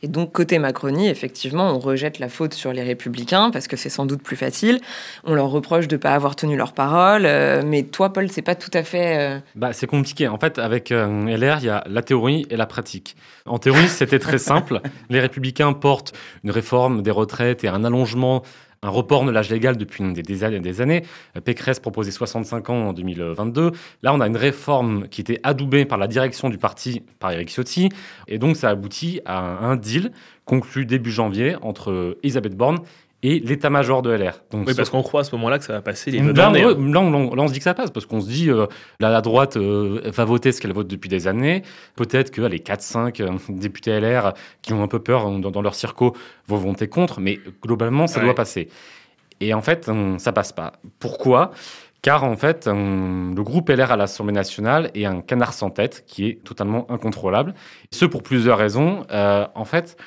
Et 0.04 0.08
donc, 0.08 0.32
côté 0.32 0.60
Macronie, 0.60 1.08
effectivement, 1.10 1.72
on 1.76 1.80
rejette 1.80 2.20
la 2.20 2.30
faute 2.30 2.54
sur 2.54 2.72
les 2.72 2.84
Républicains 2.84 3.50
parce 3.50 3.68
que 3.68 3.76
c'est 3.76 3.90
sans 3.90 4.06
doute 4.06 4.22
plus 4.22 4.36
facile. 4.36 4.80
On 5.24 5.34
leur 5.34 5.48
reproche 5.50 5.88
de 5.88 5.96
ne 5.96 6.00
pas 6.02 6.12
avoir 6.12 6.36
tenu 6.36 6.56
leur 6.56 6.74
parole. 6.74 7.24
euh, 7.26 7.64
mais 7.66 7.82
toi, 7.82 8.14
Paul, 8.14 8.30
c'est 8.30 8.44
pas 8.44 8.54
tout 8.54 8.70
à 8.74 8.84
fait. 8.84 9.18
euh, 9.18 9.40
Bah, 9.56 9.74
c'est 9.74 9.88
compliqué. 9.88 10.28
En 10.28 10.38
fait, 10.38 10.60
avec 10.60 10.92
euh, 10.92 11.08
LR, 11.26 11.58
il 11.62 11.66
y 11.66 11.70
a 11.70 11.84
la 11.90 12.04
théorie 12.04 12.46
et 12.52 12.58
la 12.58 12.68
pratique. 12.68 13.16
En 13.48 13.58
théorie, 13.58 13.88
c'était 13.88 14.20
très 14.20 14.38
simple. 14.38 14.82
Les 15.10 15.20
républicains 15.20 15.74
portent 15.74 16.14
une 16.44 16.52
réforme 16.52 17.02
des 17.02 17.12
retraites 17.12 17.64
et 17.64 17.68
un 17.68 17.84
allongement, 17.84 18.44
un 18.84 18.90
report 18.90 19.26
de 19.26 19.32
l'âge 19.32 19.50
légal 19.50 19.78
depuis 19.78 20.04
des, 20.14 20.22
des. 20.22 20.38
Des 20.60 20.82
années. 20.82 21.04
Euh, 21.36 21.42
Pécresse 21.42 21.80
proposait 21.80 22.12
65 22.12 22.70
ans 22.70 22.88
en 22.90 22.94
2022. 22.94 23.72
Là, 24.04 24.14
on 24.14 24.22
a 24.22 24.28
une 24.28 24.38
réforme 24.38 25.08
qui 25.08 25.22
était 25.22 25.40
adoubée 25.44 25.86
par 25.86 25.98
la 25.98 26.08
direction 26.08 26.50
du 26.50 26.58
parti, 26.58 27.04
par 27.20 27.32
Eric 27.32 27.50
Ciotti. 27.50 27.90
Et 28.28 28.38
donc, 28.38 28.56
ça 28.56 28.70
aboutit 28.70 29.22
à 29.26 29.66
un, 29.66 29.76
deal 29.76 30.12
conclu 30.46 30.86
début 30.86 31.12
janvier 31.12 31.56
entre 31.62 32.18
Elisabeth 32.24 32.56
Borne 32.56 32.80
et 33.30 33.40
l'état-major 33.40 34.02
de 34.02 34.12
LR. 34.12 34.42
Donc, 34.52 34.68
Oui, 34.68 34.74
parce 34.76 34.90
qu'on 34.90 35.02
croit 35.04 35.22
à 35.22 35.24
ce 35.24 35.36
moment-là 35.36 35.58
que 35.60 35.66
ça 35.66 35.74
va 35.74 35.82
passer 35.82 36.12
les 36.12 36.20
Là, 36.20 36.50
on, 36.50 36.54
hein. 36.56 36.76
là, 36.92 37.00
on- 37.02 37.36
là, 37.36 37.42
on 37.44 37.48
se 37.48 37.54
dit 37.54 37.60
que 37.60 37.64
ça 37.64 37.74
passe, 37.74 37.92
parce 37.92 38.06
qu'on 38.06 38.22
se 38.22 38.28
dit, 38.28 38.50
euh, 38.50 38.68
la, 39.00 39.10
la 39.10 39.22
droite 39.22 39.58
euh, 39.58 40.02
va 40.06 40.24
voter 40.26 40.52
ce 40.52 40.62
qu'elle 40.62 40.74
vote 40.74 40.88
depuis 40.88 41.10
des 41.10 41.28
années. 41.28 41.62
Peut-être 41.96 42.32
que 42.32 42.42
les 42.42 42.60
4-5 42.60 43.20
euh, 43.22 43.32
députés 43.50 44.00
LR 44.00 44.34
qui 44.62 44.74
ont 44.74 44.84
un 44.84 44.88
peu 44.88 45.00
peur 45.00 45.28
euh, 45.28 45.40
dans, 45.40 45.52
dans 45.52 45.62
leur 45.62 45.76
circo 45.76 46.16
vont 46.48 46.58
voter 46.58 46.88
contre, 46.88 47.20
mais 47.20 47.40
globalement, 47.64 48.08
ça 48.08 48.20
Ouais. 48.20 48.26
doit 48.26 48.36
passer. 48.36 48.70
Et 49.42 49.54
en 49.54 49.62
fait, 49.62 49.90
ça 50.18 50.32
passe 50.32 50.52
pas. 50.52 50.74
Pourquoi? 51.00 51.52
Car 52.02 52.24
en 52.24 52.36
fait, 52.36 52.68
le 52.68 53.42
groupe 53.44 53.70
LR 53.70 53.92
à 53.92 53.98
l'Assemblée 53.98 54.34
nationale 54.34 54.92
est 54.96 55.06
un 55.06 55.22
canard 55.22 55.54
sans 55.54 55.70
tête 55.72 56.04
qui 56.08 56.28
est 56.28 56.44
totalement 56.44 56.90
incontrôlable. 56.92 57.54
Ce 57.92 58.06
pour 58.06 58.24
plusieurs 58.24 58.58
raisons. 58.58 59.06
Euh, 59.12 59.46
en 59.56 59.66
fait, 59.66 59.98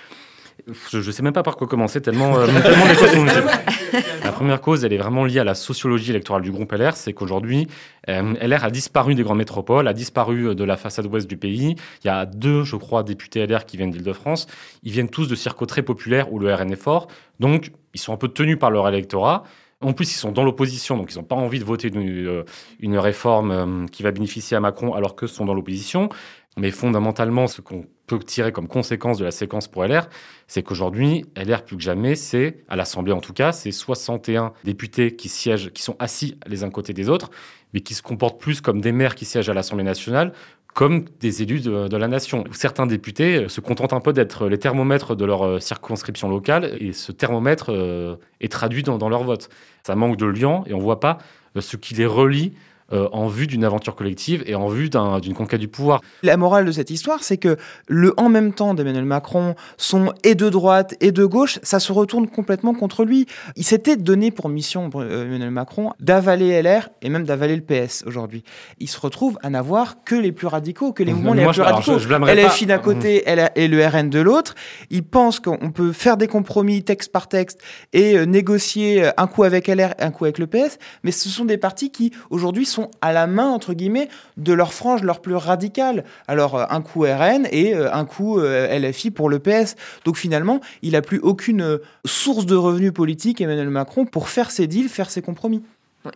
je 0.90 0.98
ne 0.98 1.12
sais 1.12 1.22
même 1.22 1.32
pas 1.32 1.42
par 1.42 1.56
quoi 1.56 1.66
commencer, 1.66 2.00
tellement, 2.00 2.36
euh, 2.38 2.46
tellement 2.46 2.86
les 2.86 2.96
causes 2.96 3.12
sont 3.12 3.24
La 4.24 4.32
première 4.32 4.60
cause, 4.60 4.84
elle 4.84 4.92
est 4.92 4.98
vraiment 4.98 5.24
liée 5.24 5.38
à 5.38 5.44
la 5.44 5.54
sociologie 5.54 6.10
électorale 6.10 6.42
du 6.42 6.50
groupe 6.50 6.72
LR, 6.72 6.96
c'est 6.96 7.12
qu'aujourd'hui, 7.12 7.66
euh, 8.08 8.34
LR 8.40 8.64
a 8.64 8.70
disparu 8.70 9.14
des 9.14 9.22
grandes 9.22 9.38
métropoles, 9.38 9.88
a 9.88 9.92
disparu 9.92 10.54
de 10.54 10.64
la 10.64 10.76
façade 10.76 11.06
ouest 11.06 11.28
du 11.28 11.36
pays. 11.36 11.76
Il 12.04 12.06
y 12.06 12.10
a 12.10 12.26
deux, 12.26 12.64
je 12.64 12.76
crois, 12.76 13.02
députés 13.02 13.46
LR 13.46 13.64
qui 13.64 13.76
viennent 13.76 13.90
d'Île-de-France. 13.90 14.46
Ils 14.82 14.92
viennent 14.92 15.10
tous 15.10 15.28
de 15.28 15.34
circuits 15.34 15.66
très 15.66 15.82
populaires 15.82 16.32
où 16.32 16.38
le 16.38 16.52
RN 16.54 16.70
est 16.72 16.76
fort. 16.76 17.08
Donc, 17.40 17.72
ils 17.94 18.00
sont 18.00 18.12
un 18.12 18.16
peu 18.16 18.28
tenus 18.28 18.58
par 18.58 18.70
leur 18.70 18.88
électorat. 18.88 19.44
En 19.82 19.94
plus, 19.94 20.12
ils 20.12 20.18
sont 20.18 20.30
dans 20.30 20.44
l'opposition, 20.44 20.98
donc 20.98 21.10
ils 21.12 21.16
n'ont 21.16 21.24
pas 21.24 21.36
envie 21.36 21.58
de 21.58 21.64
voter 21.64 21.88
une, 21.88 22.44
une 22.80 22.98
réforme 22.98 23.50
euh, 23.50 23.86
qui 23.86 24.02
va 24.02 24.10
bénéficier 24.10 24.54
à 24.56 24.60
Macron 24.60 24.92
alors 24.92 25.16
que 25.16 25.26
sont 25.26 25.46
dans 25.46 25.54
l'opposition. 25.54 26.10
Mais 26.58 26.70
fondamentalement, 26.70 27.46
ce 27.46 27.60
qu'on 27.60 27.86
peut 28.18 28.24
tirer 28.24 28.52
comme 28.52 28.68
conséquence 28.68 29.18
de 29.18 29.24
la 29.24 29.30
séquence 29.30 29.68
pour 29.68 29.84
LR, 29.84 30.08
c'est 30.46 30.62
qu'aujourd'hui, 30.62 31.24
LR 31.36 31.62
plus 31.62 31.76
que 31.76 31.82
jamais, 31.82 32.14
c'est, 32.14 32.64
à 32.68 32.76
l'Assemblée 32.76 33.12
en 33.12 33.20
tout 33.20 33.32
cas, 33.32 33.52
c'est 33.52 33.70
61 33.70 34.52
députés 34.64 35.16
qui 35.16 35.28
siègent, 35.28 35.70
qui 35.70 35.82
sont 35.82 35.96
assis 35.98 36.38
les 36.46 36.64
uns 36.64 36.70
côté 36.70 36.92
des 36.92 37.08
autres, 37.08 37.30
mais 37.72 37.80
qui 37.80 37.94
se 37.94 38.02
comportent 38.02 38.40
plus 38.40 38.60
comme 38.60 38.80
des 38.80 38.92
maires 38.92 39.14
qui 39.14 39.24
siègent 39.24 39.48
à 39.48 39.54
l'Assemblée 39.54 39.84
nationale 39.84 40.32
comme 40.74 41.04
des 41.18 41.42
élus 41.42 41.60
de, 41.60 41.96
la 41.96 42.06
nation. 42.06 42.44
Certains 42.52 42.86
députés 42.86 43.48
se 43.48 43.60
contentent 43.60 43.92
un 43.92 44.00
peu 44.00 44.12
d'être 44.12 44.46
les 44.46 44.58
thermomètres 44.58 45.16
de 45.16 45.24
leur 45.24 45.42
euh, 45.42 45.58
circonscription 45.58 46.28
locale, 46.28 46.76
et 46.78 46.92
ce 46.92 47.10
thermomètre 47.10 47.72
euh, 47.72 48.14
est 48.40 48.52
traduit 48.52 48.84
dans, 48.84 48.96
dans 48.96 49.08
leur 49.08 49.24
vote. 49.24 49.48
Ça 49.84 49.96
manque 49.96 50.16
de 50.16 50.26
lien, 50.26 50.62
et 50.66 50.74
on 50.74 50.78
ne 50.78 50.82
voit 50.82 51.00
pas 51.00 51.18
euh, 51.56 51.60
ce 51.60 51.76
qui 51.76 51.94
les 51.94 52.06
relie 52.06 52.52
euh, 52.92 53.08
en 53.12 53.28
vue 53.28 53.46
d'une 53.46 53.64
aventure 53.64 53.94
collective 53.94 54.42
et 54.46 54.56
en 54.56 54.66
vue 54.66 54.90
d'une 54.90 55.34
conquête 55.34 55.60
du 55.60 55.68
pouvoir. 55.68 56.00
La 56.24 56.36
morale 56.36 56.64
de 56.64 56.72
cette 56.72 56.90
histoire, 56.90 57.22
c'est 57.22 57.36
que 57.36 57.56
le 57.86 58.12
en 58.16 58.28
même 58.28 58.52
temps 58.52 58.74
d'Emmanuel 58.74 59.04
Macron 59.04 59.54
sont 59.76 60.12
et 60.24 60.34
de 60.34 60.48
droite 60.48 60.94
et 61.00 61.12
de 61.12 61.24
gauche, 61.24 61.60
ça 61.62 61.78
se 61.78 61.92
retourne 61.92 62.28
complètement 62.28 62.74
contre 62.74 63.04
lui. 63.04 63.26
Il 63.54 63.64
s'était 63.64 63.96
donné 63.96 64.32
pour 64.32 64.48
mission, 64.48 64.90
euh, 64.96 65.26
Emmanuel 65.26 65.52
Macron, 65.52 65.92
d'avaler 66.00 66.60
LR 66.62 66.88
et 67.02 67.10
même 67.10 67.24
d'avaler 67.24 67.54
le 67.54 67.62
PS 67.62 68.02
aujourd'hui. 68.06 68.42
Il 68.80 68.88
se 68.88 68.98
retrouve 68.98 69.38
à 69.42 69.50
n'avoir 69.50 70.02
que 70.04 70.16
les 70.16 70.32
plus 70.32 70.48
radicaux, 70.48 70.92
que 70.92 71.04
les 71.04 71.12
mouvements 71.14 71.34
les 71.34 71.46
plus 71.46 71.62
radicaux. 71.62 71.98
Je, 71.98 72.08
LFI 72.08 72.66
d'un 72.66 72.78
côté 72.78 73.24
et 73.54 73.68
le 73.68 73.86
RN 73.86 74.10
de 74.10 74.20
l'autre. 74.20 74.56
Il 74.90 75.04
pense 75.04 75.38
qu'on 75.38 75.70
peut 75.70 75.92
faire 75.92 76.16
des 76.16 76.26
compromis 76.26 76.82
texte 76.82 77.12
par 77.12 77.28
texte 77.28 77.60
et 77.92 78.16
euh, 78.16 78.26
négocier 78.26 79.10
un 79.16 79.26
coup 79.28 79.44
avec 79.44 79.68
LR, 79.68 79.94
un 80.00 80.10
coup 80.10 80.24
avec 80.24 80.38
le 80.38 80.48
PS, 80.48 80.78
mais 81.04 81.12
ce 81.12 81.28
sont 81.28 81.44
des 81.44 81.56
partis 81.56 81.90
qui 81.90 82.12
aujourd'hui 82.30 82.66
sont 82.66 82.79
à 83.00 83.12
la 83.12 83.26
main, 83.26 83.48
entre 83.48 83.74
guillemets, 83.74 84.08
de 84.36 84.52
leur 84.52 84.72
frange 84.72 85.02
leur 85.02 85.20
plus 85.20 85.34
radicale. 85.34 86.04
Alors, 86.28 86.56
euh, 86.56 86.64
un 86.70 86.80
coup 86.80 87.02
RN 87.02 87.46
et 87.50 87.74
euh, 87.74 87.92
un 87.92 88.04
coup 88.04 88.38
euh, 88.38 88.78
LFI 88.78 89.10
pour 89.10 89.28
le 89.28 89.38
PS. 89.38 89.76
Donc, 90.04 90.16
finalement, 90.16 90.60
il 90.82 90.92
n'a 90.92 91.02
plus 91.02 91.18
aucune 91.18 91.78
source 92.04 92.46
de 92.46 92.56
revenus 92.56 92.92
politiques, 92.92 93.40
Emmanuel 93.40 93.70
Macron, 93.70 94.06
pour 94.06 94.28
faire 94.28 94.50
ses 94.50 94.66
deals, 94.66 94.88
faire 94.88 95.10
ses 95.10 95.22
compromis. 95.22 95.62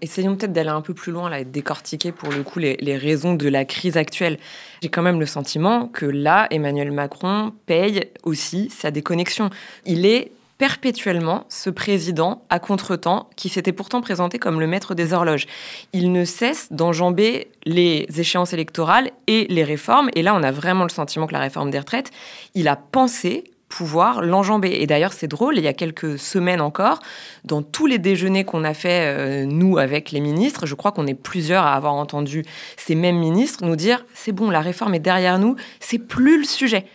Essayons 0.00 0.34
peut-être 0.34 0.54
d'aller 0.54 0.70
un 0.70 0.80
peu 0.80 0.94
plus 0.94 1.12
loin 1.12 1.28
là, 1.28 1.40
et 1.40 1.44
de 1.44 1.50
décortiquer 1.50 2.10
pour 2.10 2.30
le 2.30 2.42
coup 2.42 2.58
les, 2.58 2.78
les 2.80 2.96
raisons 2.96 3.34
de 3.34 3.48
la 3.48 3.66
crise 3.66 3.98
actuelle. 3.98 4.38
J'ai 4.82 4.88
quand 4.88 5.02
même 5.02 5.20
le 5.20 5.26
sentiment 5.26 5.88
que 5.88 6.06
là, 6.06 6.46
Emmanuel 6.50 6.90
Macron 6.90 7.52
paye 7.66 8.08
aussi 8.22 8.70
sa 8.70 8.90
déconnexion. 8.90 9.50
Il 9.84 10.06
est 10.06 10.32
perpétuellement 10.64 11.44
ce 11.50 11.68
président 11.68 12.40
à 12.48 12.58
contretemps 12.58 13.28
qui 13.36 13.50
s'était 13.50 13.74
pourtant 13.74 14.00
présenté 14.00 14.38
comme 14.38 14.60
le 14.60 14.66
maître 14.66 14.94
des 14.94 15.12
horloges. 15.12 15.46
Il 15.92 16.10
ne 16.10 16.24
cesse 16.24 16.72
d'enjamber 16.72 17.48
les 17.66 18.06
échéances 18.16 18.54
électorales 18.54 19.10
et 19.26 19.46
les 19.50 19.62
réformes. 19.62 20.08
Et 20.14 20.22
là, 20.22 20.34
on 20.34 20.42
a 20.42 20.50
vraiment 20.50 20.84
le 20.84 20.88
sentiment 20.88 21.26
que 21.26 21.34
la 21.34 21.40
réforme 21.40 21.70
des 21.70 21.78
retraites, 21.78 22.12
il 22.54 22.66
a 22.66 22.76
pensé 22.76 23.44
pouvoir 23.68 24.22
l'enjamber. 24.22 24.70
Et 24.80 24.86
d'ailleurs, 24.86 25.12
c'est 25.12 25.28
drôle, 25.28 25.58
il 25.58 25.64
y 25.64 25.68
a 25.68 25.74
quelques 25.74 26.18
semaines 26.18 26.62
encore, 26.62 27.00
dans 27.44 27.60
tous 27.60 27.86
les 27.86 27.98
déjeuners 27.98 28.44
qu'on 28.44 28.64
a 28.64 28.72
fait, 28.72 29.04
euh, 29.04 29.44
nous, 29.44 29.76
avec 29.76 30.12
les 30.12 30.20
ministres, 30.20 30.64
je 30.64 30.74
crois 30.74 30.92
qu'on 30.92 31.06
est 31.06 31.12
plusieurs 31.12 31.64
à 31.64 31.74
avoir 31.74 31.92
entendu 31.92 32.42
ces 32.78 32.94
mêmes 32.94 33.18
ministres 33.18 33.66
nous 33.66 33.76
dire, 33.76 34.06
c'est 34.14 34.32
bon, 34.32 34.48
la 34.48 34.62
réforme 34.62 34.94
est 34.94 34.98
derrière 34.98 35.38
nous, 35.38 35.56
c'est 35.78 35.98
plus 35.98 36.38
le 36.38 36.44
sujet. 36.44 36.86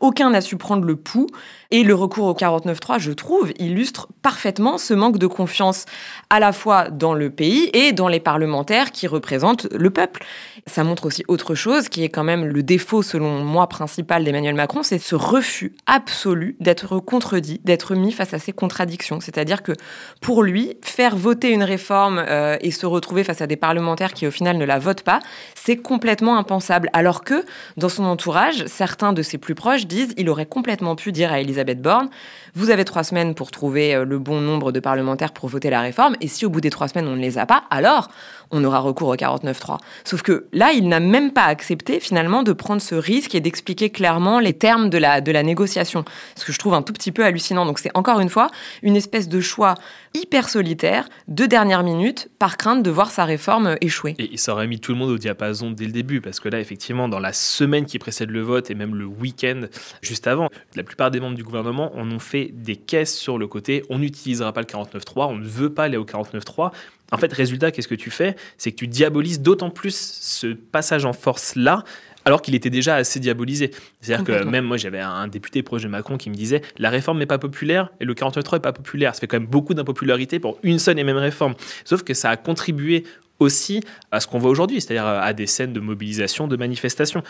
Aucun 0.00 0.30
n'a 0.30 0.40
su 0.40 0.56
prendre 0.56 0.84
le 0.84 0.96
pouls. 0.96 1.26
Et 1.70 1.82
le 1.82 1.94
recours 1.94 2.26
au 2.26 2.34
49.3, 2.34 3.00
je 3.00 3.10
trouve, 3.10 3.52
illustre 3.58 4.08
parfaitement 4.22 4.78
ce 4.78 4.94
manque 4.94 5.18
de 5.18 5.26
confiance 5.26 5.86
à 6.30 6.38
la 6.38 6.52
fois 6.52 6.88
dans 6.90 7.14
le 7.14 7.30
pays 7.30 7.70
et 7.72 7.92
dans 7.92 8.06
les 8.06 8.20
parlementaires 8.20 8.92
qui 8.92 9.06
représentent 9.06 9.66
le 9.72 9.90
peuple. 9.90 10.24
Ça 10.66 10.84
montre 10.84 11.06
aussi 11.06 11.24
autre 11.26 11.54
chose 11.54 11.88
qui 11.88 12.04
est 12.04 12.08
quand 12.08 12.22
même 12.22 12.44
le 12.44 12.62
défaut, 12.62 13.02
selon 13.02 13.42
moi, 13.42 13.68
principal 13.68 14.24
d'Emmanuel 14.24 14.54
Macron, 14.54 14.82
c'est 14.82 14.98
ce 14.98 15.14
refus 15.14 15.74
absolu 15.86 16.56
d'être 16.60 16.98
contredit, 16.98 17.60
d'être 17.64 17.94
mis 17.94 18.12
face 18.12 18.34
à 18.34 18.38
ces 18.38 18.52
contradictions. 18.52 19.20
C'est-à-dire 19.20 19.62
que 19.62 19.72
pour 20.20 20.42
lui, 20.42 20.76
faire 20.82 21.16
voter 21.16 21.50
une 21.50 21.64
réforme 21.64 22.24
euh, 22.28 22.56
et 22.60 22.70
se 22.70 22.86
retrouver 22.86 23.24
face 23.24 23.40
à 23.40 23.46
des 23.46 23.56
parlementaires 23.56 24.12
qui 24.12 24.26
au 24.26 24.30
final 24.30 24.58
ne 24.58 24.64
la 24.64 24.78
votent 24.78 25.02
pas, 25.02 25.20
c'est 25.54 25.76
complètement 25.76 26.36
impensable. 26.36 26.88
Alors 26.92 27.24
que 27.24 27.44
dans 27.76 27.88
son 27.88 28.04
entourage, 28.04 28.66
certains 28.66 29.12
de 29.12 29.22
ses 29.22 29.38
plus 29.38 29.54
proches 29.54 29.83
disent 29.86 30.14
il 30.16 30.28
aurait 30.28 30.46
complètement 30.46 30.96
pu 30.96 31.12
dire 31.12 31.32
à 31.32 31.40
Elisabeth 31.40 31.80
Borne, 31.80 32.08
vous 32.54 32.70
avez 32.70 32.84
trois 32.84 33.04
semaines 33.04 33.34
pour 33.34 33.50
trouver 33.50 33.94
euh, 33.94 34.04
le 34.04 34.18
bon 34.18 34.40
nombre 34.40 34.72
de 34.72 34.80
parlementaires 34.80 35.32
pour 35.32 35.48
voter 35.48 35.70
la 35.70 35.80
réforme, 35.80 36.16
et 36.20 36.28
si 36.28 36.46
au 36.46 36.50
bout 36.50 36.60
des 36.60 36.70
trois 36.70 36.88
semaines 36.88 37.08
on 37.08 37.16
ne 37.16 37.20
les 37.20 37.38
a 37.38 37.46
pas, 37.46 37.64
alors 37.70 38.08
on 38.50 38.62
aura 38.64 38.78
recours 38.78 39.08
au 39.08 39.16
49.3. 39.16 39.78
Sauf 40.04 40.22
que 40.22 40.46
là, 40.52 40.72
il 40.72 40.88
n'a 40.88 41.00
même 41.00 41.32
pas 41.32 41.44
accepté 41.44 42.00
finalement 42.00 42.42
de 42.42 42.52
prendre 42.52 42.80
ce 42.80 42.94
risque 42.94 43.34
et 43.34 43.40
d'expliquer 43.40 43.90
clairement 43.90 44.38
les 44.38 44.52
termes 44.52 44.90
de 44.90 44.98
la, 44.98 45.20
de 45.20 45.32
la 45.32 45.42
négociation, 45.42 46.04
ce 46.36 46.44
que 46.44 46.52
je 46.52 46.58
trouve 46.58 46.74
un 46.74 46.82
tout 46.82 46.92
petit 46.92 47.12
peu 47.12 47.24
hallucinant. 47.24 47.66
Donc 47.66 47.78
c'est 47.78 47.90
encore 47.94 48.20
une 48.20 48.28
fois 48.28 48.50
une 48.82 48.96
espèce 48.96 49.28
de 49.28 49.40
choix 49.40 49.74
hyper 50.14 50.48
solitaire, 50.48 51.08
de 51.28 51.44
dernière 51.46 51.82
minute, 51.82 52.30
par 52.38 52.56
crainte 52.56 52.82
de 52.82 52.90
voir 52.90 53.10
sa 53.10 53.24
réforme 53.24 53.76
échouer. 53.80 54.14
Et 54.18 54.36
ça 54.36 54.52
aurait 54.52 54.66
mis 54.66 54.78
tout 54.78 54.92
le 54.92 54.98
monde 54.98 55.10
au 55.10 55.18
diapason 55.18 55.70
dès 55.70 55.86
le 55.86 55.92
début, 55.92 56.20
parce 56.20 56.40
que 56.40 56.48
là, 56.48 56.60
effectivement, 56.60 57.08
dans 57.08 57.18
la 57.18 57.32
semaine 57.32 57.84
qui 57.84 57.98
précède 57.98 58.30
le 58.30 58.40
vote 58.40 58.70
et 58.70 58.74
même 58.74 58.94
le 58.94 59.04
week-end 59.04 59.62
juste 60.02 60.26
avant, 60.26 60.48
la 60.76 60.82
plupart 60.84 61.10
des 61.10 61.20
membres 61.20 61.36
du 61.36 61.44
gouvernement 61.44 61.94
en 61.96 62.10
ont 62.10 62.18
fait 62.18 62.50
des 62.52 62.76
caisses 62.76 63.16
sur 63.16 63.38
le 63.38 63.46
côté. 63.46 63.82
On 63.90 63.98
n'utilisera 63.98 64.52
pas 64.52 64.60
le 64.60 64.66
49.3, 64.66 65.26
on 65.28 65.36
ne 65.36 65.44
veut 65.44 65.72
pas 65.72 65.84
aller 65.84 65.96
au 65.96 66.04
49.3. 66.04 66.70
En 67.12 67.18
fait, 67.18 67.32
résultat, 67.32 67.70
qu'est-ce 67.70 67.88
que 67.88 67.94
tu 67.94 68.10
fais? 68.10 68.34
C'est 68.56 68.72
que 68.72 68.76
tu 68.76 68.88
diabolises 68.88 69.40
d'autant 69.40 69.70
plus 69.70 69.94
ce 69.94 70.48
passage 70.48 71.04
en 71.04 71.12
force-là 71.12 71.84
alors 72.24 72.42
qu'il 72.42 72.54
était 72.54 72.70
déjà 72.70 72.96
assez 72.96 73.20
diabolisé. 73.20 73.70
C'est-à-dire 74.00 74.24
que 74.24 74.44
même 74.44 74.64
moi, 74.64 74.76
j'avais 74.76 75.00
un 75.00 75.28
député 75.28 75.62
proche 75.62 75.82
de 75.82 75.88
Macron 75.88 76.16
qui 76.16 76.30
me 76.30 76.34
disait 76.34 76.62
la 76.78 76.90
réforme 76.90 77.18
n'est 77.18 77.26
pas 77.26 77.38
populaire 77.38 77.90
et 78.00 78.04
le 78.04 78.14
49.3 78.14 78.54
n'est 78.54 78.60
pas 78.60 78.72
populaire. 78.72 79.14
Ça 79.14 79.20
fait 79.20 79.26
quand 79.26 79.38
même 79.38 79.48
beaucoup 79.48 79.74
d'impopularité 79.74 80.38
pour 80.38 80.58
une 80.62 80.78
seule 80.78 80.98
et 80.98 81.04
même 81.04 81.16
réforme. 81.16 81.54
Sauf 81.84 82.02
que 82.02 82.14
ça 82.14 82.30
a 82.30 82.36
contribué 82.36 83.04
aussi 83.40 83.80
à 84.12 84.20
ce 84.20 84.26
qu'on 84.26 84.38
voit 84.38 84.50
aujourd'hui, 84.50 84.80
c'est-à-dire 84.80 85.06
à 85.06 85.32
des 85.32 85.46
scènes 85.46 85.72
de 85.72 85.80
mobilisation, 85.80 86.46
de 86.46 86.56
manifestation. 86.56 87.22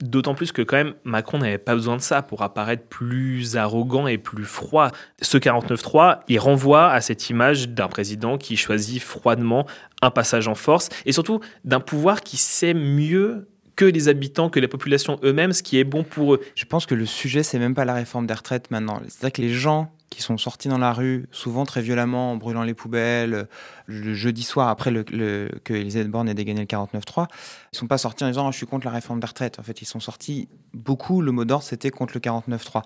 D'autant 0.00 0.34
plus 0.34 0.50
que 0.50 0.62
quand 0.62 0.76
même 0.76 0.94
Macron 1.04 1.38
n'avait 1.38 1.58
pas 1.58 1.74
besoin 1.74 1.96
de 1.96 2.02
ça 2.02 2.22
pour 2.22 2.42
apparaître 2.42 2.84
plus 2.88 3.56
arrogant 3.56 4.08
et 4.08 4.18
plus 4.18 4.44
froid. 4.44 4.90
Ce 5.20 5.38
49-3, 5.38 6.20
il 6.28 6.40
renvoie 6.40 6.90
à 6.90 7.00
cette 7.00 7.30
image 7.30 7.68
d'un 7.68 7.88
président 7.88 8.38
qui 8.38 8.56
choisit 8.56 9.00
froidement 9.00 9.66
un 10.02 10.10
passage 10.10 10.48
en 10.48 10.56
force 10.56 10.88
et 11.06 11.12
surtout 11.12 11.40
d'un 11.64 11.80
pouvoir 11.80 12.22
qui 12.22 12.36
sait 12.36 12.74
mieux 12.74 13.46
que 13.76 13.84
les 13.84 14.08
habitants, 14.08 14.50
que 14.50 14.60
la 14.60 14.68
population 14.68 15.18
eux-mêmes, 15.22 15.52
ce 15.52 15.62
qui 15.62 15.78
est 15.78 15.84
bon 15.84 16.04
pour 16.04 16.34
eux. 16.34 16.40
Je 16.54 16.64
pense 16.64 16.86
que 16.86 16.94
le 16.94 17.06
sujet, 17.06 17.42
c'est 17.42 17.58
même 17.58 17.74
pas 17.74 17.84
la 17.84 17.94
réforme 17.94 18.26
des 18.26 18.34
retraites 18.34 18.70
maintenant. 18.70 19.00
C'est-à-dire 19.08 19.32
que 19.32 19.42
les 19.42 19.52
gens 19.54 19.90
qui 20.12 20.20
sont 20.20 20.36
sortis 20.36 20.68
dans 20.68 20.78
la 20.78 20.92
rue, 20.92 21.26
souvent 21.32 21.64
très 21.64 21.80
violemment, 21.80 22.32
en 22.32 22.36
brûlant 22.36 22.62
les 22.64 22.74
poubelles, 22.74 23.48
le 23.86 24.14
jeudi 24.14 24.42
soir, 24.42 24.68
après 24.68 24.90
le, 24.90 25.48
que 25.64 25.72
Elisabeth 25.72 26.10
Borne 26.10 26.28
ait 26.28 26.34
dégagné 26.34 26.60
le 26.60 26.66
49-3, 26.66 27.28
ils 27.72 27.78
sont 27.78 27.86
pas 27.86 27.96
sortis 27.96 28.24
en 28.24 28.28
disant 28.28 28.46
oh, 28.46 28.52
je 28.52 28.56
suis 28.58 28.66
contre 28.66 28.86
la 28.86 28.92
réforme 28.92 29.20
des 29.20 29.26
retraites. 29.26 29.58
En 29.58 29.62
fait, 29.62 29.80
ils 29.80 29.86
sont 29.86 30.00
sortis, 30.00 30.48
beaucoup, 30.74 31.22
le 31.22 31.32
mot 31.32 31.46
d'ordre, 31.46 31.64
c'était 31.64 31.90
contre 31.90 32.12
le 32.14 32.20
49-3. 32.20 32.82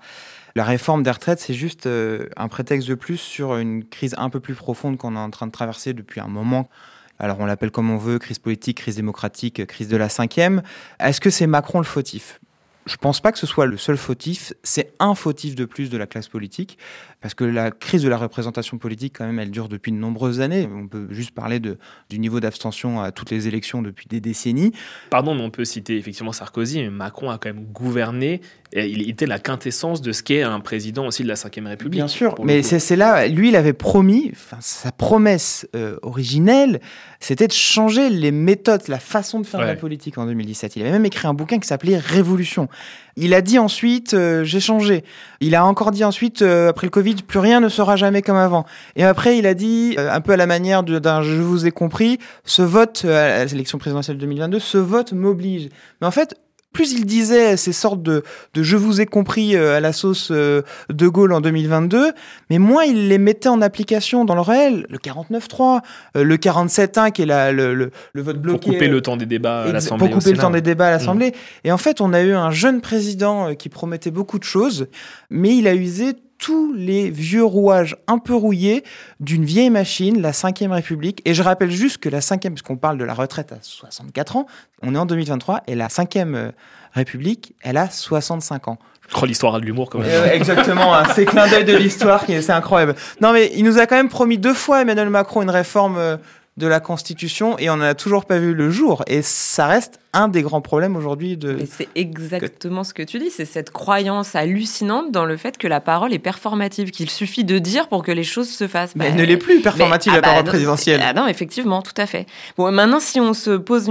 La 0.54 0.64
réforme 0.64 1.02
des 1.02 1.10
retraites, 1.10 1.40
c'est 1.40 1.54
juste 1.54 1.86
euh, 1.86 2.28
un 2.36 2.48
prétexte 2.48 2.88
de 2.88 2.94
plus 2.94 3.18
sur 3.18 3.56
une 3.56 3.84
crise 3.84 4.14
un 4.18 4.30
peu 4.30 4.38
plus 4.38 4.54
profonde 4.54 4.96
qu'on 4.96 5.16
est 5.16 5.18
en 5.18 5.30
train 5.30 5.48
de 5.48 5.52
traverser 5.52 5.94
depuis 5.94 6.20
un 6.20 6.28
moment. 6.28 6.68
Alors 7.18 7.40
on 7.40 7.46
l'appelle 7.46 7.70
comme 7.70 7.90
on 7.90 7.96
veut, 7.96 8.18
crise 8.18 8.38
politique, 8.38 8.78
crise 8.78 8.96
démocratique, 8.96 9.66
crise 9.66 9.88
de 9.88 9.96
la 9.96 10.08
cinquième. 10.08 10.62
Est-ce 11.00 11.20
que 11.20 11.30
c'est 11.30 11.46
Macron 11.46 11.78
le 11.78 11.84
fautif? 11.84 12.40
Je 12.86 12.96
pense 12.96 13.20
pas 13.20 13.32
que 13.32 13.38
ce 13.38 13.48
soit 13.48 13.66
le 13.66 13.76
seul 13.76 13.96
fautif, 13.96 14.52
c'est 14.62 14.92
un 15.00 15.16
fautif 15.16 15.56
de 15.56 15.64
plus 15.64 15.90
de 15.90 15.98
la 15.98 16.06
classe 16.06 16.28
politique, 16.28 16.78
parce 17.26 17.34
que 17.34 17.42
la 17.42 17.72
crise 17.72 18.04
de 18.04 18.08
la 18.08 18.18
représentation 18.18 18.78
politique, 18.78 19.16
quand 19.18 19.26
même, 19.26 19.40
elle 19.40 19.50
dure 19.50 19.68
depuis 19.68 19.90
de 19.90 19.96
nombreuses 19.96 20.40
années. 20.40 20.68
On 20.72 20.86
peut 20.86 21.08
juste 21.10 21.32
parler 21.32 21.58
de, 21.58 21.76
du 22.08 22.20
niveau 22.20 22.38
d'abstention 22.38 23.00
à 23.00 23.10
toutes 23.10 23.32
les 23.32 23.48
élections 23.48 23.82
depuis 23.82 24.06
des 24.06 24.20
décennies. 24.20 24.70
Pardon, 25.10 25.34
mais 25.34 25.42
on 25.42 25.50
peut 25.50 25.64
citer 25.64 25.96
effectivement 25.96 26.30
Sarkozy, 26.30 26.78
mais 26.82 26.90
Macron 26.90 27.28
a 27.28 27.38
quand 27.38 27.48
même 27.48 27.64
gouverné. 27.64 28.42
Et 28.72 28.86
il 28.86 29.10
était 29.10 29.26
la 29.26 29.40
quintessence 29.40 30.02
de 30.02 30.12
ce 30.12 30.22
qu'est 30.22 30.42
un 30.42 30.60
président 30.60 31.06
aussi 31.06 31.24
de 31.24 31.28
la 31.28 31.34
Ve 31.34 31.66
République. 31.66 31.98
Bien 31.98 32.06
sûr, 32.06 32.36
mais 32.44 32.62
c'est 32.62 32.94
là, 32.94 33.26
lui, 33.26 33.48
il 33.48 33.56
avait 33.56 33.72
promis, 33.72 34.30
enfin, 34.32 34.58
sa 34.60 34.92
promesse 34.92 35.66
euh, 35.74 35.96
originelle, 36.02 36.80
c'était 37.18 37.46
de 37.48 37.52
changer 37.52 38.10
les 38.10 38.30
méthodes, 38.30 38.82
la 38.88 38.98
façon 38.98 39.40
de 39.40 39.46
faire 39.46 39.60
de 39.60 39.66
la 39.66 39.76
politique 39.76 40.18
en 40.18 40.26
2017. 40.26 40.76
Il 40.76 40.82
avait 40.82 40.92
même 40.92 41.06
écrit 41.06 41.26
un 41.26 41.34
bouquin 41.34 41.58
qui 41.58 41.66
s'appelait 41.66 41.98
Révolution. 41.98 42.68
Il 43.16 43.32
a 43.32 43.40
dit 43.40 43.58
ensuite, 43.58 44.12
euh, 44.12 44.44
j'ai 44.44 44.60
changé. 44.60 45.02
Il 45.40 45.54
a 45.54 45.64
encore 45.64 45.90
dit 45.90 46.04
ensuite, 46.04 46.42
euh, 46.42 46.68
après 46.68 46.86
le 46.86 46.90
Covid, 46.90 47.15
plus 47.22 47.38
rien 47.38 47.60
ne 47.60 47.68
sera 47.68 47.96
jamais 47.96 48.22
comme 48.22 48.36
avant. 48.36 48.64
Et 48.96 49.04
après, 49.04 49.38
il 49.38 49.46
a 49.46 49.54
dit, 49.54 49.96
un 49.98 50.20
peu 50.20 50.32
à 50.32 50.36
la 50.36 50.46
manière 50.46 50.82
d'un 50.82 51.22
je 51.22 51.40
vous 51.40 51.66
ai 51.66 51.70
compris, 51.70 52.18
ce 52.44 52.62
vote 52.62 53.04
à 53.04 53.44
l'élection 53.44 53.78
présidentielle 53.78 54.18
2022, 54.18 54.58
ce 54.58 54.78
vote 54.78 55.12
m'oblige. 55.12 55.68
Mais 56.00 56.06
en 56.06 56.10
fait, 56.10 56.36
plus 56.76 56.92
il 56.92 57.06
disait 57.06 57.56
ces 57.56 57.72
sortes 57.72 58.02
de, 58.02 58.22
je 58.54 58.76
vous 58.76 59.00
ai 59.00 59.06
compris 59.06 59.56
euh, 59.56 59.78
à 59.78 59.80
la 59.80 59.94
sauce 59.94 60.28
euh, 60.30 60.60
de 60.90 61.08
Gaulle 61.08 61.32
en 61.32 61.40
2022, 61.40 62.12
mais 62.50 62.58
moins 62.58 62.84
il 62.84 63.08
les 63.08 63.16
mettait 63.16 63.48
en 63.48 63.62
application 63.62 64.26
dans 64.26 64.34
le 64.34 64.42
réel. 64.42 64.86
Le 64.90 64.98
49-3, 64.98 65.80
euh, 66.16 66.22
le 66.22 66.36
47-1 66.36 67.12
qui 67.12 67.22
est 67.22 67.26
la, 67.26 67.50
le, 67.50 67.74
le, 67.74 68.22
vote 68.22 68.36
bloqué. 68.36 68.58
Pour 68.58 68.72
couper 68.74 68.88
le 68.88 69.00
temps 69.00 69.16
des 69.16 69.24
débats 69.24 69.62
à 69.62 69.72
l'Assemblée. 69.72 70.06
Pour 70.06 70.18
couper 70.18 70.32
le 70.32 70.38
temps 70.38 70.50
des 70.50 70.60
débats 70.60 70.88
à 70.88 70.90
l'Assemblée. 70.90 71.32
Et 71.64 71.72
en 71.72 71.78
fait, 71.78 72.02
on 72.02 72.12
a 72.12 72.20
eu 72.20 72.34
un 72.34 72.50
jeune 72.50 72.82
président 72.82 73.54
qui 73.54 73.70
promettait 73.70 74.10
beaucoup 74.10 74.38
de 74.38 74.44
choses, 74.44 74.88
mais 75.30 75.56
il 75.56 75.66
a 75.68 75.74
usé 75.74 76.12
tous 76.38 76.72
les 76.74 77.10
vieux 77.10 77.44
rouages 77.44 77.96
un 78.06 78.18
peu 78.18 78.34
rouillés 78.34 78.84
d'une 79.20 79.44
vieille 79.44 79.70
machine, 79.70 80.20
la 80.20 80.32
5ème 80.32 80.72
République. 80.72 81.22
Et 81.24 81.34
je 81.34 81.42
rappelle 81.42 81.70
juste 81.70 81.98
que 81.98 82.08
la 82.08 82.20
5ème, 82.20 82.50
puisqu'on 82.50 82.76
parle 82.76 82.98
de 82.98 83.04
la 83.04 83.14
retraite 83.14 83.52
à 83.52 83.58
64 83.60 84.36
ans, 84.36 84.46
on 84.82 84.94
est 84.94 84.98
en 84.98 85.06
2023, 85.06 85.62
et 85.66 85.74
la 85.74 85.88
5ème 85.88 86.34
euh, 86.34 86.50
République, 86.92 87.54
elle 87.62 87.76
a 87.76 87.90
65 87.90 88.68
ans. 88.68 88.78
Oh, 89.20 89.24
l'histoire 89.24 89.54
a 89.54 89.60
de 89.60 89.64
l'humour 89.64 89.88
quand 89.88 89.98
même. 89.98 90.08
Euh, 90.10 90.32
exactement, 90.32 90.94
hein, 90.94 91.04
c'est 91.14 91.26
clin 91.26 91.48
d'œil 91.48 91.64
de 91.64 91.76
l'histoire, 91.76 92.24
c'est 92.26 92.50
incroyable. 92.50 92.94
Non 93.20 93.32
mais 93.32 93.52
il 93.54 93.64
nous 93.64 93.78
a 93.78 93.86
quand 93.86 93.96
même 93.96 94.08
promis 94.08 94.38
deux 94.38 94.54
fois, 94.54 94.82
Emmanuel 94.82 95.10
Macron, 95.10 95.42
une 95.42 95.50
réforme 95.50 95.96
euh, 95.96 96.16
de 96.56 96.66
la 96.66 96.80
Constitution 96.80 97.58
et 97.58 97.68
on 97.68 97.76
n'a 97.76 97.94
toujours 97.94 98.24
pas 98.24 98.38
vu 98.38 98.54
le 98.54 98.70
jour. 98.70 99.02
Et 99.06 99.20
ça 99.20 99.66
reste 99.66 100.00
un 100.14 100.28
des 100.28 100.40
grands 100.40 100.62
problèmes 100.62 100.96
aujourd'hui 100.96 101.36
de. 101.36 101.58
c'est 101.70 101.88
exactement 101.94 102.82
ce 102.82 102.94
que 102.94 103.02
tu 103.02 103.18
dis, 103.18 103.30
c'est 103.30 103.44
cette 103.44 103.70
croyance 103.70 104.34
hallucinante 104.34 105.12
dans 105.12 105.26
le 105.26 105.36
fait 105.36 105.58
que 105.58 105.68
la 105.68 105.80
parole 105.80 106.14
est 106.14 106.18
performative, 106.18 106.90
qu'il 106.90 107.10
suffit 107.10 107.44
de 107.44 107.58
dire 107.58 107.88
pour 107.88 108.02
que 108.02 108.12
les 108.12 108.24
choses 108.24 108.48
se 108.48 108.66
fassent. 108.66 108.96
Mais 108.96 109.06
elle 109.08 109.16
ne 109.16 109.24
l'est 109.24 109.36
plus 109.36 109.60
performative 109.60 110.12
la 110.12 110.18
ah 110.18 110.22
bah 110.22 110.28
parole 110.28 110.44
présidentielle. 110.44 111.02
Ah 111.04 111.12
non, 111.12 111.26
effectivement, 111.26 111.82
tout 111.82 111.94
à 111.98 112.06
fait. 112.06 112.26
Bon, 112.56 112.72
maintenant, 112.72 113.00
si 113.00 113.20
on 113.20 113.34
se 113.34 113.50
pose 113.50 113.90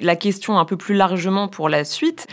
la 0.00 0.16
question 0.16 0.58
un 0.58 0.64
peu 0.64 0.76
plus 0.76 0.94
largement 0.94 1.48
pour 1.48 1.68
la 1.68 1.84
suite. 1.84 2.26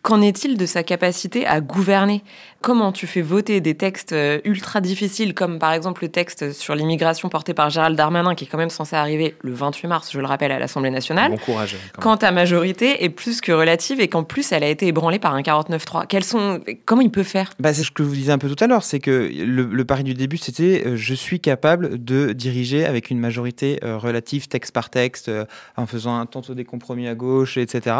Qu'en 0.00 0.22
est-il 0.22 0.56
de 0.56 0.64
sa 0.64 0.84
capacité 0.84 1.44
à 1.44 1.60
gouverner? 1.60 2.22
Comment 2.60 2.90
tu 2.90 3.06
fais 3.06 3.22
voter 3.22 3.60
des 3.60 3.76
textes 3.76 4.12
euh, 4.12 4.40
ultra 4.44 4.80
difficiles, 4.80 5.32
comme 5.32 5.60
par 5.60 5.72
exemple 5.72 6.02
le 6.02 6.08
texte 6.08 6.52
sur 6.52 6.74
l'immigration 6.74 7.28
porté 7.28 7.54
par 7.54 7.70
Gérald 7.70 7.96
Darmanin, 7.96 8.34
qui 8.34 8.46
est 8.46 8.46
quand 8.48 8.58
même 8.58 8.68
censé 8.68 8.96
arriver 8.96 9.36
le 9.42 9.52
28 9.52 9.86
mars, 9.86 10.10
je 10.12 10.18
le 10.18 10.26
rappelle, 10.26 10.50
à 10.50 10.58
l'Assemblée 10.58 10.90
nationale 10.90 11.30
Bon 11.30 11.36
courage. 11.36 11.76
Quand 12.00 12.16
ta 12.16 12.32
majorité 12.32 13.04
est 13.04 13.10
plus 13.10 13.40
que 13.40 13.52
relative 13.52 14.00
et 14.00 14.08
qu'en 14.08 14.24
plus 14.24 14.50
elle 14.50 14.64
a 14.64 14.68
été 14.68 14.88
ébranlée 14.88 15.20
par 15.20 15.34
un 15.34 15.42
49-3. 15.42 16.08
Quels 16.08 16.24
sont... 16.24 16.58
Comment 16.84 17.02
il 17.02 17.12
peut 17.12 17.22
faire? 17.22 17.50
Bah, 17.60 17.72
C'est 17.72 17.84
ce 17.84 17.92
que 17.92 18.02
je 18.02 18.08
vous 18.08 18.14
disais 18.16 18.32
un 18.32 18.38
peu 18.38 18.52
tout 18.52 18.62
à 18.62 18.66
l'heure, 18.66 18.82
c'est 18.82 18.98
que 18.98 19.30
le, 19.32 19.84
pari 19.84 20.02
du 20.02 20.14
début, 20.14 20.36
c'était 20.36 20.82
euh, 20.84 20.96
je 20.96 21.14
suis 21.14 21.38
capable 21.38 22.04
de 22.04 22.32
diriger 22.32 22.84
avec 22.84 23.10
une 23.10 23.20
majorité 23.20 23.78
euh, 23.84 23.98
relative 23.98 24.48
texte 24.48 24.74
par 24.74 24.90
texte, 24.90 25.30
en 25.76 25.86
faisant 25.86 26.26
tantôt 26.26 26.54
des 26.54 26.64
compromis 26.64 27.06
à 27.06 27.14
gauche, 27.14 27.56
etc. 27.56 27.96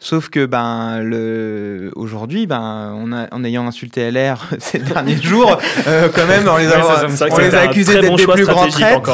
Sauf 0.00 0.30
que 0.30 0.46
ben, 0.46 1.00
le... 1.00 1.92
aujourd'hui, 1.94 2.48
ben, 2.48 2.92
on 2.96 3.12
a, 3.12 3.32
en 3.32 3.44
ayant 3.44 3.66
insulté 3.68 3.99
Ces 4.58 4.78
derniers 4.78 5.20
jours, 5.20 5.58
euh, 5.86 6.08
quand 6.14 6.26
même, 6.26 6.48
on 6.48 6.56
les 6.56 6.68
a, 6.68 7.06
on 7.30 7.38
les 7.38 7.54
a 7.54 7.60
accusés 7.60 8.00
d'être 8.00 8.16
des 8.16 8.26
plus 8.26 8.46
grands 8.46 8.68
traîtres. 8.68 9.12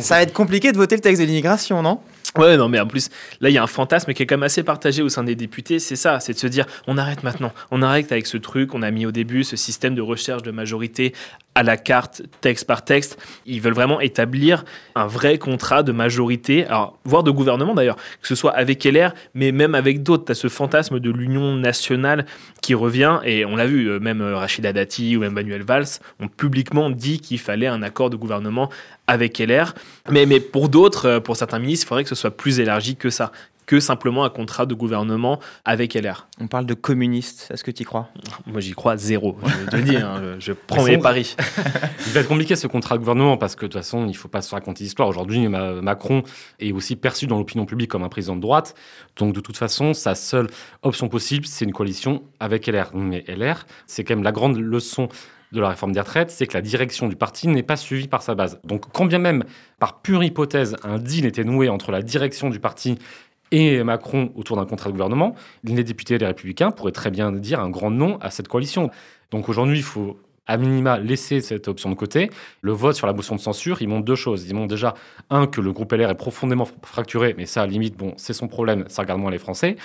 Ça 0.00 0.16
va 0.16 0.22
être 0.22 0.32
compliqué 0.32 0.72
de 0.72 0.76
voter 0.76 0.96
le 0.96 1.00
texte 1.00 1.20
de 1.20 1.26
l'immigration, 1.26 1.82
non? 1.82 2.00
Ouais, 2.36 2.56
non, 2.56 2.68
mais 2.68 2.78
en 2.78 2.86
plus, 2.86 3.08
là, 3.40 3.48
il 3.48 3.54
y 3.54 3.58
a 3.58 3.62
un 3.62 3.68
fantasme 3.68 4.12
qui 4.12 4.22
est 4.22 4.26
quand 4.26 4.36
même 4.36 4.42
assez 4.44 4.62
partagé 4.62 5.02
au 5.02 5.08
sein 5.08 5.24
des 5.24 5.34
députés. 5.34 5.78
C'est 5.78 5.96
ça, 5.96 6.20
c'est 6.20 6.34
de 6.34 6.38
se 6.38 6.46
dire, 6.46 6.66
on 6.86 6.98
arrête 6.98 7.22
maintenant. 7.24 7.52
On 7.70 7.82
arrête 7.82 8.12
avec 8.12 8.26
ce 8.26 8.36
truc 8.36 8.70
qu'on 8.70 8.82
a 8.82 8.90
mis 8.90 9.06
au 9.06 9.12
début, 9.12 9.44
ce 9.44 9.56
système 9.56 9.94
de 9.94 10.02
recherche 10.02 10.42
de 10.42 10.50
majorité 10.50 11.14
à 11.54 11.62
la 11.64 11.76
carte, 11.76 12.22
texte 12.40 12.66
par 12.66 12.84
texte. 12.84 13.18
Ils 13.46 13.60
veulent 13.60 13.72
vraiment 13.72 14.00
établir 14.00 14.64
un 14.94 15.06
vrai 15.06 15.38
contrat 15.38 15.82
de 15.82 15.90
majorité, 15.90 16.66
alors, 16.66 16.98
voire 17.04 17.24
de 17.24 17.32
gouvernement 17.32 17.74
d'ailleurs, 17.74 17.96
que 17.96 18.28
ce 18.28 18.36
soit 18.36 18.52
avec 18.52 18.84
LR, 18.84 19.12
mais 19.34 19.50
même 19.50 19.74
avec 19.74 20.04
d'autres. 20.04 20.26
Tu 20.26 20.32
as 20.32 20.36
ce 20.36 20.48
fantasme 20.48 21.00
de 21.00 21.10
l'union 21.10 21.56
nationale 21.56 22.26
qui 22.62 22.74
revient, 22.74 23.18
et 23.24 23.44
on 23.44 23.56
l'a 23.56 23.66
vu, 23.66 23.88
euh, 23.88 23.98
même 23.98 24.20
euh, 24.20 24.36
Rachida 24.36 24.72
Dati 24.72 25.16
ou 25.16 25.24
Emmanuel 25.24 25.62
Valls 25.62 25.98
ont 26.20 26.28
publiquement 26.28 26.90
dit 26.90 27.18
qu'il 27.18 27.40
fallait 27.40 27.66
un 27.66 27.82
accord 27.82 28.10
de 28.10 28.16
gouvernement 28.16 28.70
avec 29.08 29.38
LR. 29.38 29.74
Mais, 30.10 30.26
mais 30.26 30.38
pour 30.38 30.68
d'autres, 30.68 31.06
euh, 31.06 31.20
pour 31.20 31.36
certains 31.36 31.58
ministres, 31.58 31.86
il 31.86 31.88
faudrait 31.88 32.02
que 32.04 32.10
ce 32.10 32.14
soit 32.14 32.36
plus 32.36 32.60
élargi 32.60 32.94
que 32.94 33.10
ça 33.10 33.32
que 33.68 33.80
simplement 33.80 34.24
un 34.24 34.30
contrat 34.30 34.64
de 34.64 34.72
gouvernement 34.72 35.40
avec 35.66 35.92
LR. 35.92 36.26
On 36.40 36.48
parle 36.48 36.64
de 36.64 36.72
communistes, 36.72 37.48
est-ce 37.52 37.62
que 37.62 37.70
tu 37.70 37.82
y 37.82 37.84
crois? 37.84 38.08
Moi 38.46 38.60
j'y 38.60 38.72
crois 38.72 38.96
zéro, 38.96 39.36
je 39.44 39.70
te 39.70 39.76
dis, 39.76 39.96
hein, 39.96 40.36
je 40.38 40.54
prends 40.54 40.84
mes 40.84 40.96
paris. 40.96 41.36
il 42.06 42.12
va 42.12 42.20
être 42.20 42.28
compliqué 42.28 42.56
ce 42.56 42.66
contrat 42.66 42.94
de 42.94 43.00
gouvernement 43.00 43.36
parce 43.36 43.56
que 43.56 43.66
de 43.66 43.70
toute 43.70 43.78
façon 43.78 44.06
il 44.06 44.08
ne 44.08 44.12
faut 44.14 44.28
pas 44.28 44.40
se 44.40 44.54
raconter 44.54 44.84
l'histoire. 44.84 45.06
Aujourd'hui 45.06 45.48
Macron 45.48 46.22
est 46.60 46.72
aussi 46.72 46.96
perçu 46.96 47.26
dans 47.26 47.36
l'opinion 47.36 47.66
publique 47.66 47.90
comme 47.90 48.04
un 48.04 48.08
président 48.08 48.36
de 48.36 48.40
droite, 48.40 48.74
donc 49.16 49.34
de 49.34 49.40
toute 49.40 49.58
façon 49.58 49.92
sa 49.92 50.14
seule 50.14 50.46
option 50.80 51.10
possible 51.10 51.44
c'est 51.44 51.66
une 51.66 51.74
coalition 51.74 52.22
avec 52.40 52.66
LR. 52.68 52.92
Mais 52.94 53.22
LR 53.28 53.66
c'est 53.86 54.02
quand 54.02 54.14
même 54.14 54.24
la 54.24 54.32
grande 54.32 54.56
leçon 54.56 55.10
de 55.52 55.60
la 55.60 55.68
réforme 55.70 55.92
des 55.92 56.00
retraites, 56.00 56.30
c'est 56.30 56.46
que 56.46 56.54
la 56.54 56.62
direction 56.62 57.08
du 57.08 57.16
parti 57.16 57.48
n'est 57.48 57.62
pas 57.62 57.76
suivie 57.76 58.08
par 58.08 58.22
sa 58.22 58.34
base. 58.34 58.60
Donc 58.64 58.90
quand 58.92 59.06
bien 59.06 59.18
même, 59.18 59.44
par 59.78 60.00
pure 60.00 60.22
hypothèse, 60.22 60.76
un 60.82 60.98
deal 60.98 61.24
était 61.26 61.44
noué 61.44 61.68
entre 61.68 61.90
la 61.90 62.02
direction 62.02 62.50
du 62.50 62.60
parti 62.60 62.98
et 63.50 63.82
Macron 63.82 64.30
autour 64.34 64.56
d'un 64.56 64.66
contrat 64.66 64.88
de 64.90 64.92
gouvernement, 64.92 65.34
les 65.64 65.84
députés 65.84 66.14
et 66.14 66.18
les 66.18 66.26
républicains 66.26 66.70
pourraient 66.70 66.92
très 66.92 67.10
bien 67.10 67.32
dire 67.32 67.60
un 67.60 67.70
grand 67.70 67.90
non 67.90 68.18
à 68.20 68.30
cette 68.30 68.48
coalition. 68.48 68.90
Donc 69.30 69.48
aujourd'hui, 69.48 69.78
il 69.78 69.84
faut 69.84 70.18
à 70.48 70.56
minima 70.56 70.98
laisser 70.98 71.40
cette 71.40 71.68
option 71.68 71.90
de 71.90 71.94
côté. 71.94 72.30
Le 72.62 72.72
vote 72.72 72.96
sur 72.96 73.06
la 73.06 73.12
motion 73.12 73.36
de 73.36 73.40
censure, 73.40 73.82
il 73.82 73.88
montre 73.88 74.04
deux 74.04 74.16
choses. 74.16 74.46
Il 74.48 74.54
montre 74.54 74.68
déjà, 74.68 74.94
un, 75.30 75.46
que 75.46 75.60
le 75.60 75.72
groupe 75.72 75.92
LR 75.92 76.10
est 76.10 76.14
profondément 76.16 76.66
fracturé, 76.82 77.34
mais 77.36 77.46
ça, 77.46 77.62
à 77.62 77.66
limite, 77.66 77.96
bon, 77.96 78.14
c'est 78.16 78.32
son 78.32 78.48
problème, 78.48 78.84
ça 78.88 79.02
regarde 79.02 79.20
moins 79.20 79.30
les 79.30 79.38
Français. 79.38 79.76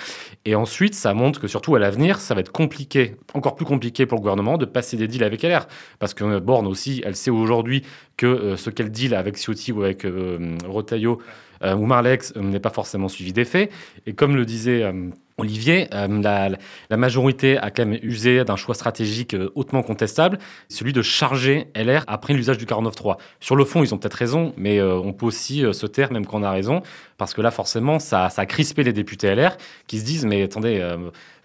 Et 0.45 0.55
ensuite, 0.55 0.95
ça 0.95 1.13
montre 1.13 1.39
que 1.39 1.47
surtout 1.47 1.75
à 1.75 1.79
l'avenir, 1.79 2.19
ça 2.19 2.33
va 2.33 2.41
être 2.41 2.51
compliqué, 2.51 3.15
encore 3.33 3.55
plus 3.55 3.65
compliqué 3.65 4.05
pour 4.05 4.17
le 4.17 4.21
gouvernement 4.21 4.57
de 4.57 4.65
passer 4.65 4.97
des 4.97 5.07
deals 5.07 5.23
avec 5.23 5.43
LR. 5.43 5.67
Parce 5.99 6.13
que 6.13 6.39
Borne 6.39 6.65
aussi, 6.67 7.01
elle 7.05 7.15
sait 7.15 7.31
aujourd'hui 7.31 7.83
que 8.17 8.25
euh, 8.25 8.57
ce 8.57 8.69
qu'elle 8.69 8.91
deal 8.91 9.13
avec 9.13 9.37
Ciotti 9.37 9.71
ou 9.71 9.83
avec 9.83 10.05
euh, 10.05 10.57
Rotaillot 10.65 11.19
euh, 11.63 11.75
ou 11.75 11.85
Marlex 11.85 12.35
n'est 12.35 12.59
pas 12.59 12.69
forcément 12.69 13.09
suivi 13.09 13.33
d'effet. 13.33 13.69
Et 14.05 14.13
comme 14.13 14.35
le 14.35 14.45
disait 14.45 14.83
Olivier, 15.37 15.87
euh, 15.93 16.07
la, 16.89 16.97
majorité 16.97 17.57
a 17.57 17.71
quand 17.71 17.85
même 17.85 17.99
usé 18.03 18.43
d'un 18.43 18.55
choix 18.55 18.75
stratégique 18.75 19.33
euh, 19.33 19.51
hautement 19.55 19.81
contestable, 19.81 20.37
celui 20.69 20.93
de 20.93 21.01
charger 21.01 21.67
LR 21.75 22.03
après 22.07 22.33
l'usage 22.33 22.57
du 22.57 22.65
49.3. 22.65 23.17
Sur 23.39 23.55
le 23.55 23.65
fond, 23.65 23.83
ils 23.83 23.93
ont 23.95 23.97
peut-être 23.97 24.13
raison, 24.13 24.53
mais 24.57 24.79
euh, 24.79 24.95
on 24.95 25.11
peut 25.11 25.25
aussi 25.25 25.63
se 25.73 25.87
taire 25.87 26.11
même 26.11 26.25
quand 26.25 26.39
on 26.39 26.43
a 26.43 26.51
raison, 26.51 26.83
parce 27.17 27.33
que 27.33 27.41
là, 27.41 27.49
forcément, 27.49 27.97
ça, 27.97 28.29
ça 28.29 28.43
a 28.43 28.45
crispé 28.45 28.83
les 28.83 28.93
députés 28.93 29.33
LR 29.33 29.57
qui 29.87 29.99
se 29.99 30.05
disent, 30.05 30.25
mais 30.25 30.43
attendez, 30.43 30.81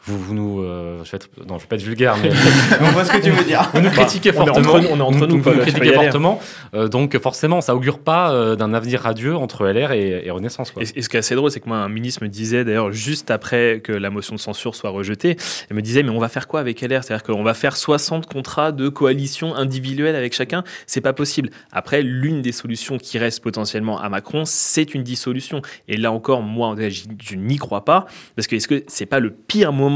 vous, 0.05 0.17
vous 0.17 0.35
nous. 0.35 0.63
Euh, 0.63 1.03
je 1.05 1.11
vais 1.11 1.17
être, 1.17 1.29
non, 1.47 1.59
je 1.59 1.63
vais 1.63 1.69
pas 1.69 1.77
être 1.77 1.83
vulgaire, 1.83 2.17
mais. 2.23 2.31
on 2.81 2.91
voit 2.91 3.05
ce 3.05 3.13
que 3.13 3.19
tu 3.19 3.31
veux 3.31 3.45
dire. 3.45 3.69
Vous 3.75 3.81
nous 3.81 3.91
critiquez 3.91 4.33
fortement. 4.33 4.75
On 4.75 4.99
est 4.99 5.01
entre 5.01 5.27
nous, 5.27 5.43
vous, 5.43 5.51
nous 5.51 5.61
critiquez 5.61 5.93
fortement. 5.93 6.41
Euh, 6.75 6.89
donc, 6.89 7.19
forcément, 7.19 7.61
ça 7.61 7.75
augure 7.75 7.99
pas 7.99 8.33
euh, 8.33 8.55
d'un 8.55 8.75
avenir 8.75 9.01
radieux 9.01 9.37
entre 9.37 9.67
LR 9.67 9.93
et, 9.93 10.31
Renaissance. 10.31 10.71
Quoi. 10.71 10.83
Et, 10.83 11.03
ce 11.03 11.09
qui 11.09 11.17
est 11.17 11.19
assez 11.19 11.35
drôle, 11.35 11.51
c'est 11.51 11.61
que 11.61 11.69
moi, 11.69 11.79
un 11.79 11.89
ministre 11.89 12.23
me 12.23 12.29
disait, 12.29 12.65
d'ailleurs, 12.65 12.93
juste 12.93 13.31
après 13.31 13.81
que 13.83 13.93
la 13.93 14.11
motion 14.11 14.37
de 14.37 14.41
censure 14.41 14.77
soit 14.77 14.91
rejetée, 14.91 15.37
il 15.69 15.75
me 15.77 15.83
disait, 15.83 16.05
mais 16.05 16.11
on 16.11 16.19
va 16.19 16.29
faire 16.29 16.47
quoi 16.47 16.61
avec 16.61 16.81
LR 16.81 17.03
C'est-à-dire 17.03 17.25
qu'on 17.25 17.43
va 17.43 17.55
faire 17.55 17.77
60 17.77 18.27
contrats 18.27 18.71
de 18.71 18.89
coalition 18.89 19.55
individuelle 19.57 20.15
avec 20.15 20.33
chacun? 20.33 20.63
C'est 20.87 21.01
pas 21.01 21.13
possible. 21.13 21.51
Après, 21.73 22.03
l'une 22.03 22.41
des 22.41 22.53
solutions 22.53 22.99
qui 22.99 23.19
reste 23.19 23.43
potentiellement 23.43 24.01
à 24.01 24.09
Macron, 24.09 24.45
c'est 24.45 24.95
une 24.95 25.03
dissolution. 25.03 25.61
Et 25.89 25.97
là 25.97 26.13
encore, 26.13 26.43
moi, 26.43 26.77
je, 26.79 27.03
je 27.21 27.35
n'y 27.35 27.57
crois 27.57 27.85
pas. 27.85 28.07
Parce 28.37 28.47
que 28.47 28.57
est-ce 28.57 28.69
que 28.69 28.85
c'est 28.87 29.07
pas 29.07 29.19
le 29.19 29.31
pire 29.31 29.73
moment 29.73 29.88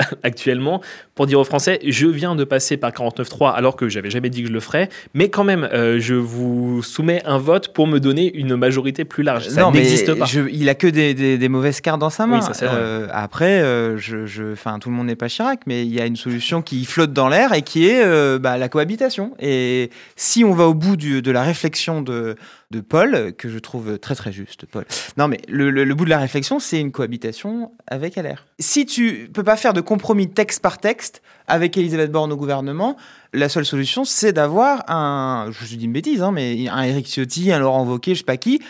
actuellement 0.22 0.80
pour 1.16 1.26
dire 1.26 1.40
aux 1.40 1.44
Français 1.44 1.80
je 1.84 2.06
viens 2.06 2.36
de 2.36 2.44
passer 2.44 2.76
par 2.76 2.92
49.3 2.92 3.52
alors 3.52 3.74
que 3.74 3.88
j'avais 3.88 4.10
jamais 4.10 4.30
dit 4.30 4.42
que 4.42 4.48
je 4.48 4.52
le 4.52 4.60
ferais, 4.60 4.88
mais 5.12 5.28
quand 5.28 5.42
même 5.42 5.68
euh, 5.72 5.98
je 5.98 6.14
vous 6.14 6.82
soumets 6.84 7.20
un 7.24 7.38
vote 7.38 7.72
pour 7.74 7.88
me 7.88 7.98
donner 7.98 8.32
une 8.36 8.54
majorité 8.54 9.04
plus 9.04 9.24
large. 9.24 9.48
Ça 9.48 9.62
n'existe 9.80 10.14
pas. 10.14 10.24
je- 10.26 10.48
il 10.52 10.68
a 10.68 10.76
que 10.76 10.86
des, 10.86 11.14
des- 11.14 11.36
des 11.36 11.48
mauvaises 11.48 11.80
cartes 11.80 11.98
dans 12.00 12.10
sa 12.10 12.26
main. 12.28 12.36
Oui, 12.38 12.42
ça, 12.44 12.54
c'est 12.54 12.66
vrai. 12.66 12.76
Euh, 12.78 13.08
après, 13.10 13.60
euh, 13.60 13.96
je, 13.98 14.24
je, 14.26 14.52
enfin, 14.52 14.78
tout 14.78 14.88
le 14.88 14.94
monde 14.94 15.08
n'est 15.08 15.16
pas 15.16 15.26
Chirac, 15.28 15.60
mais 15.66 15.84
il 15.84 15.92
y 15.92 16.00
a 16.00 16.06
une 16.06 16.14
solution 16.16 16.62
qui 16.62 16.84
flotte 16.84 17.12
dans 17.12 17.28
l'air 17.28 17.52
et 17.52 17.62
qui 17.62 17.88
est 17.88 18.04
euh, 18.04 18.38
bah, 18.38 18.56
la 18.56 18.68
cohabitation. 18.68 19.32
Et 19.40 19.90
si 20.14 20.44
on 20.44 20.52
va 20.54 20.68
au 20.68 20.74
bout 20.74 20.96
du- 20.96 21.22
de 21.22 21.30
la 21.32 21.42
réflexion 21.42 22.02
de, 22.02 22.36
de 22.70 22.80
Paul, 22.80 23.32
que 23.38 23.48
je 23.48 23.58
trouve 23.58 23.98
très 23.98 24.14
très 24.14 24.30
juste, 24.30 24.66
Paul. 24.66 24.84
Non, 25.16 25.26
mais 25.26 25.40
le, 25.48 25.70
le- 25.70 25.84
le 25.84 25.94
bout 25.94 26.04
de 26.04 26.10
la 26.10 26.18
réflexion, 26.18 26.58
c'est 26.58 26.78
une 26.78 26.92
cohabitation 26.92 27.72
avec 27.86 28.16
LR. 28.16 28.44
Si 28.58 28.84
tu 28.84 29.30
peux 29.32 29.42
pas 29.42 29.56
faire 29.56 29.72
de 29.72 29.80
compromis 29.80 30.28
texte 30.28 30.60
par 30.60 30.76
texte 30.78 31.22
avec 31.46 31.78
Elisabeth 31.78 32.12
Borne 32.12 32.30
au 32.30 32.36
gouvernement, 32.36 32.96
la 33.32 33.48
seule 33.48 33.64
solution, 33.64 34.04
c'est 34.04 34.32
d'avoir 34.34 34.84
un, 34.90 35.50
je 35.50 35.76
dis 35.76 35.86
une 35.86 35.92
bêtise, 35.94 36.20
hein, 36.22 36.30
mais 36.30 36.68
un 36.68 36.82
Éric 36.82 37.06
Ciotti, 37.06 37.50
un 37.52 37.58
Laurent 37.58 37.86
Wauquiez, 37.86 38.14
je 38.14 38.18
sais 38.18 38.24
pas 38.24 38.36
qui, 38.36 38.60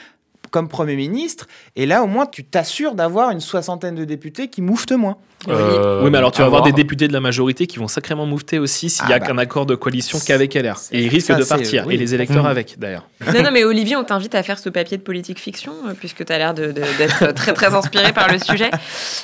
comme 0.51 0.69
Premier 0.69 0.97
ministre. 0.97 1.47
Et 1.77 1.87
là, 1.87 2.03
au 2.03 2.07
moins, 2.07 2.27
tu 2.27 2.45
t'assures 2.45 2.95
d'avoir 2.95 3.31
une 3.31 3.41
soixantaine 3.41 3.95
de 3.95 4.05
députés 4.05 4.49
qui 4.49 4.63
mouftent 4.63 4.93
moins. 4.93 5.17
Euh, 5.47 6.03
oui, 6.03 6.11
mais 6.11 6.19
alors 6.19 6.33
tu 6.33 6.41
vas 6.41 6.47
avoir 6.47 6.63
des 6.63 6.73
députés 6.73 7.07
de 7.07 7.13
la 7.13 7.21
majorité 7.21 7.69
qui 7.69 7.79
vont 7.79 7.87
sacrément 7.87 8.27
moufter 8.27 8.59
aussi 8.59 8.91
s'il 8.91 9.09
y 9.09 9.13
Ah 9.13 9.17
a 9.17 9.19
bah. 9.21 9.27
qu'un 9.27 9.39
accord 9.39 9.67
de 9.67 9.77
coalition 9.77 10.19
qu'avec 10.19 10.55
LR. 10.55 10.77
Et 10.91 11.05
ils 11.05 11.09
risquent 11.09 11.29
ça, 11.29 11.35
de 11.37 11.45
partir, 11.45 11.85
oui. 11.87 11.95
et 11.95 11.97
les 11.97 12.13
électeurs 12.13 12.43
Mhm. 12.43 12.51
avec 12.51 12.77
d'ailleurs. 12.79 13.07
Non, 13.33 13.43
non, 13.45 13.51
mais 13.53 13.63
Olivier, 13.63 13.95
on 13.95 14.03
t'invite 14.03 14.35
à 14.35 14.43
faire 14.43 14.59
ce 14.59 14.69
papier 14.69 14.97
de 14.97 15.03
politique 15.03 15.39
fiction, 15.39 15.73
euh, 15.89 15.93
puisque 15.95 16.25
tu 16.25 16.33
as 16.33 16.39
l'air 16.39 16.55
d'être 16.55 17.33
très, 17.35 17.53
très 17.53 17.73
inspiré 17.73 18.13
par 18.13 18.33
le 18.33 18.41
sujet. 18.41 18.71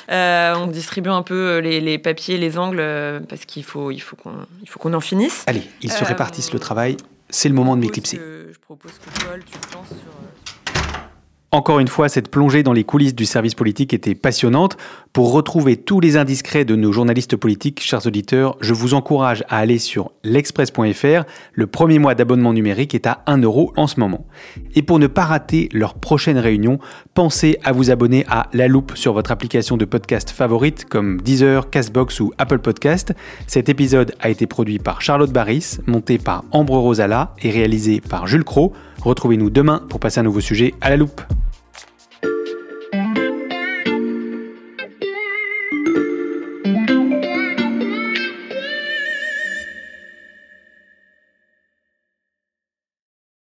Euh, 0.09 0.53
on 0.55 0.67
distribue 0.67 1.09
un 1.09 1.21
peu 1.21 1.57
les, 1.57 1.81
les 1.81 1.97
papiers, 1.97 2.37
les 2.37 2.57
angles, 2.57 2.81
parce 3.27 3.43
qu'il 3.43 3.65
faut, 3.65 3.91
il 3.91 3.99
faut 3.99 4.15
qu'on 4.15 4.31
il 4.63 4.69
faut 4.69 4.79
qu'on 4.79 4.93
en 4.93 5.01
finisse. 5.01 5.43
Allez, 5.47 5.63
ils 5.81 5.91
se 5.91 6.01
Euh, 6.03 6.07
répartissent 6.07 6.53
le 6.53 6.59
travail. 6.59 6.95
C'est 7.29 7.49
le 7.49 7.55
moment 7.55 7.75
de 7.75 7.81
m'éclipser. 7.81 8.21
Je 8.53 8.57
propose 8.59 8.91
que 8.93 9.25
Paul, 9.25 9.43
tu 9.45 9.57
te 9.57 9.73
lances 9.75 9.87
sur... 9.89 9.97
Encore 11.51 11.79
une 11.79 11.87
fois, 11.87 12.09
cette 12.09 12.29
plongée 12.29 12.63
dans 12.63 12.73
les 12.73 12.83
coulisses 12.83 13.15
du 13.15 13.25
service 13.25 13.55
politique 13.55 13.93
était 13.93 14.15
passionnante. 14.15 14.75
Pour 15.13 15.31
retrouver 15.31 15.77
tous 15.77 16.01
les 16.01 16.17
indiscrets 16.17 16.65
de 16.65 16.75
nos 16.75 16.91
journalistes 16.91 17.37
politiques, 17.37 17.81
chers 17.81 18.05
auditeurs, 18.05 18.57
je 18.59 18.73
vous 18.73 18.93
encourage 18.93 19.45
à 19.47 19.59
aller 19.59 19.77
sur 19.77 20.11
l'express.fr. 20.23 21.23
Le 21.53 21.67
premier 21.67 21.99
mois 21.99 22.15
d'abonnement 22.15 22.51
numérique 22.51 22.93
est 22.93 23.07
à 23.07 23.23
1 23.27 23.37
euro 23.37 23.71
en 23.77 23.87
ce 23.87 24.01
moment. 24.01 24.25
Et 24.73 24.81
pour 24.81 24.99
ne 24.99 25.07
pas 25.07 25.23
rater 25.23 25.69
leur 25.71 25.93
prochaine 25.93 26.37
réunion, 26.37 26.79
pensez 27.13 27.57
à 27.63 27.71
vous 27.71 27.89
abonner 27.89 28.25
à 28.27 28.47
La 28.51 28.67
Loupe 28.67 28.91
sur 28.95 29.13
votre 29.13 29.31
application 29.31 29.77
de 29.77 29.85
podcast 29.85 30.31
favorite 30.31 30.83
comme 30.83 31.21
Deezer, 31.21 31.69
Castbox 31.69 32.19
ou 32.19 32.33
Apple 32.37 32.59
Podcast. 32.59 33.13
Cet 33.47 33.69
épisode 33.69 34.13
a 34.19 34.29
été 34.29 34.45
produit 34.45 34.79
par 34.79 35.01
Charlotte 35.01 35.31
Barris, 35.31 35.77
monté 35.85 36.17
par 36.17 36.43
Ambre 36.51 36.77
Rosala 36.77 37.33
et 37.41 37.51
réalisé 37.51 38.01
par 38.01 38.27
Jules 38.27 38.43
Cro. 38.43 38.73
Retrouvez-nous 39.01 39.49
demain 39.49 39.83
pour 39.89 39.99
passer 39.99 40.19
un 40.19 40.23
nouveau 40.23 40.41
sujet 40.41 40.73
à 40.81 40.89
La 40.89 40.97
Loupe. 40.97 41.21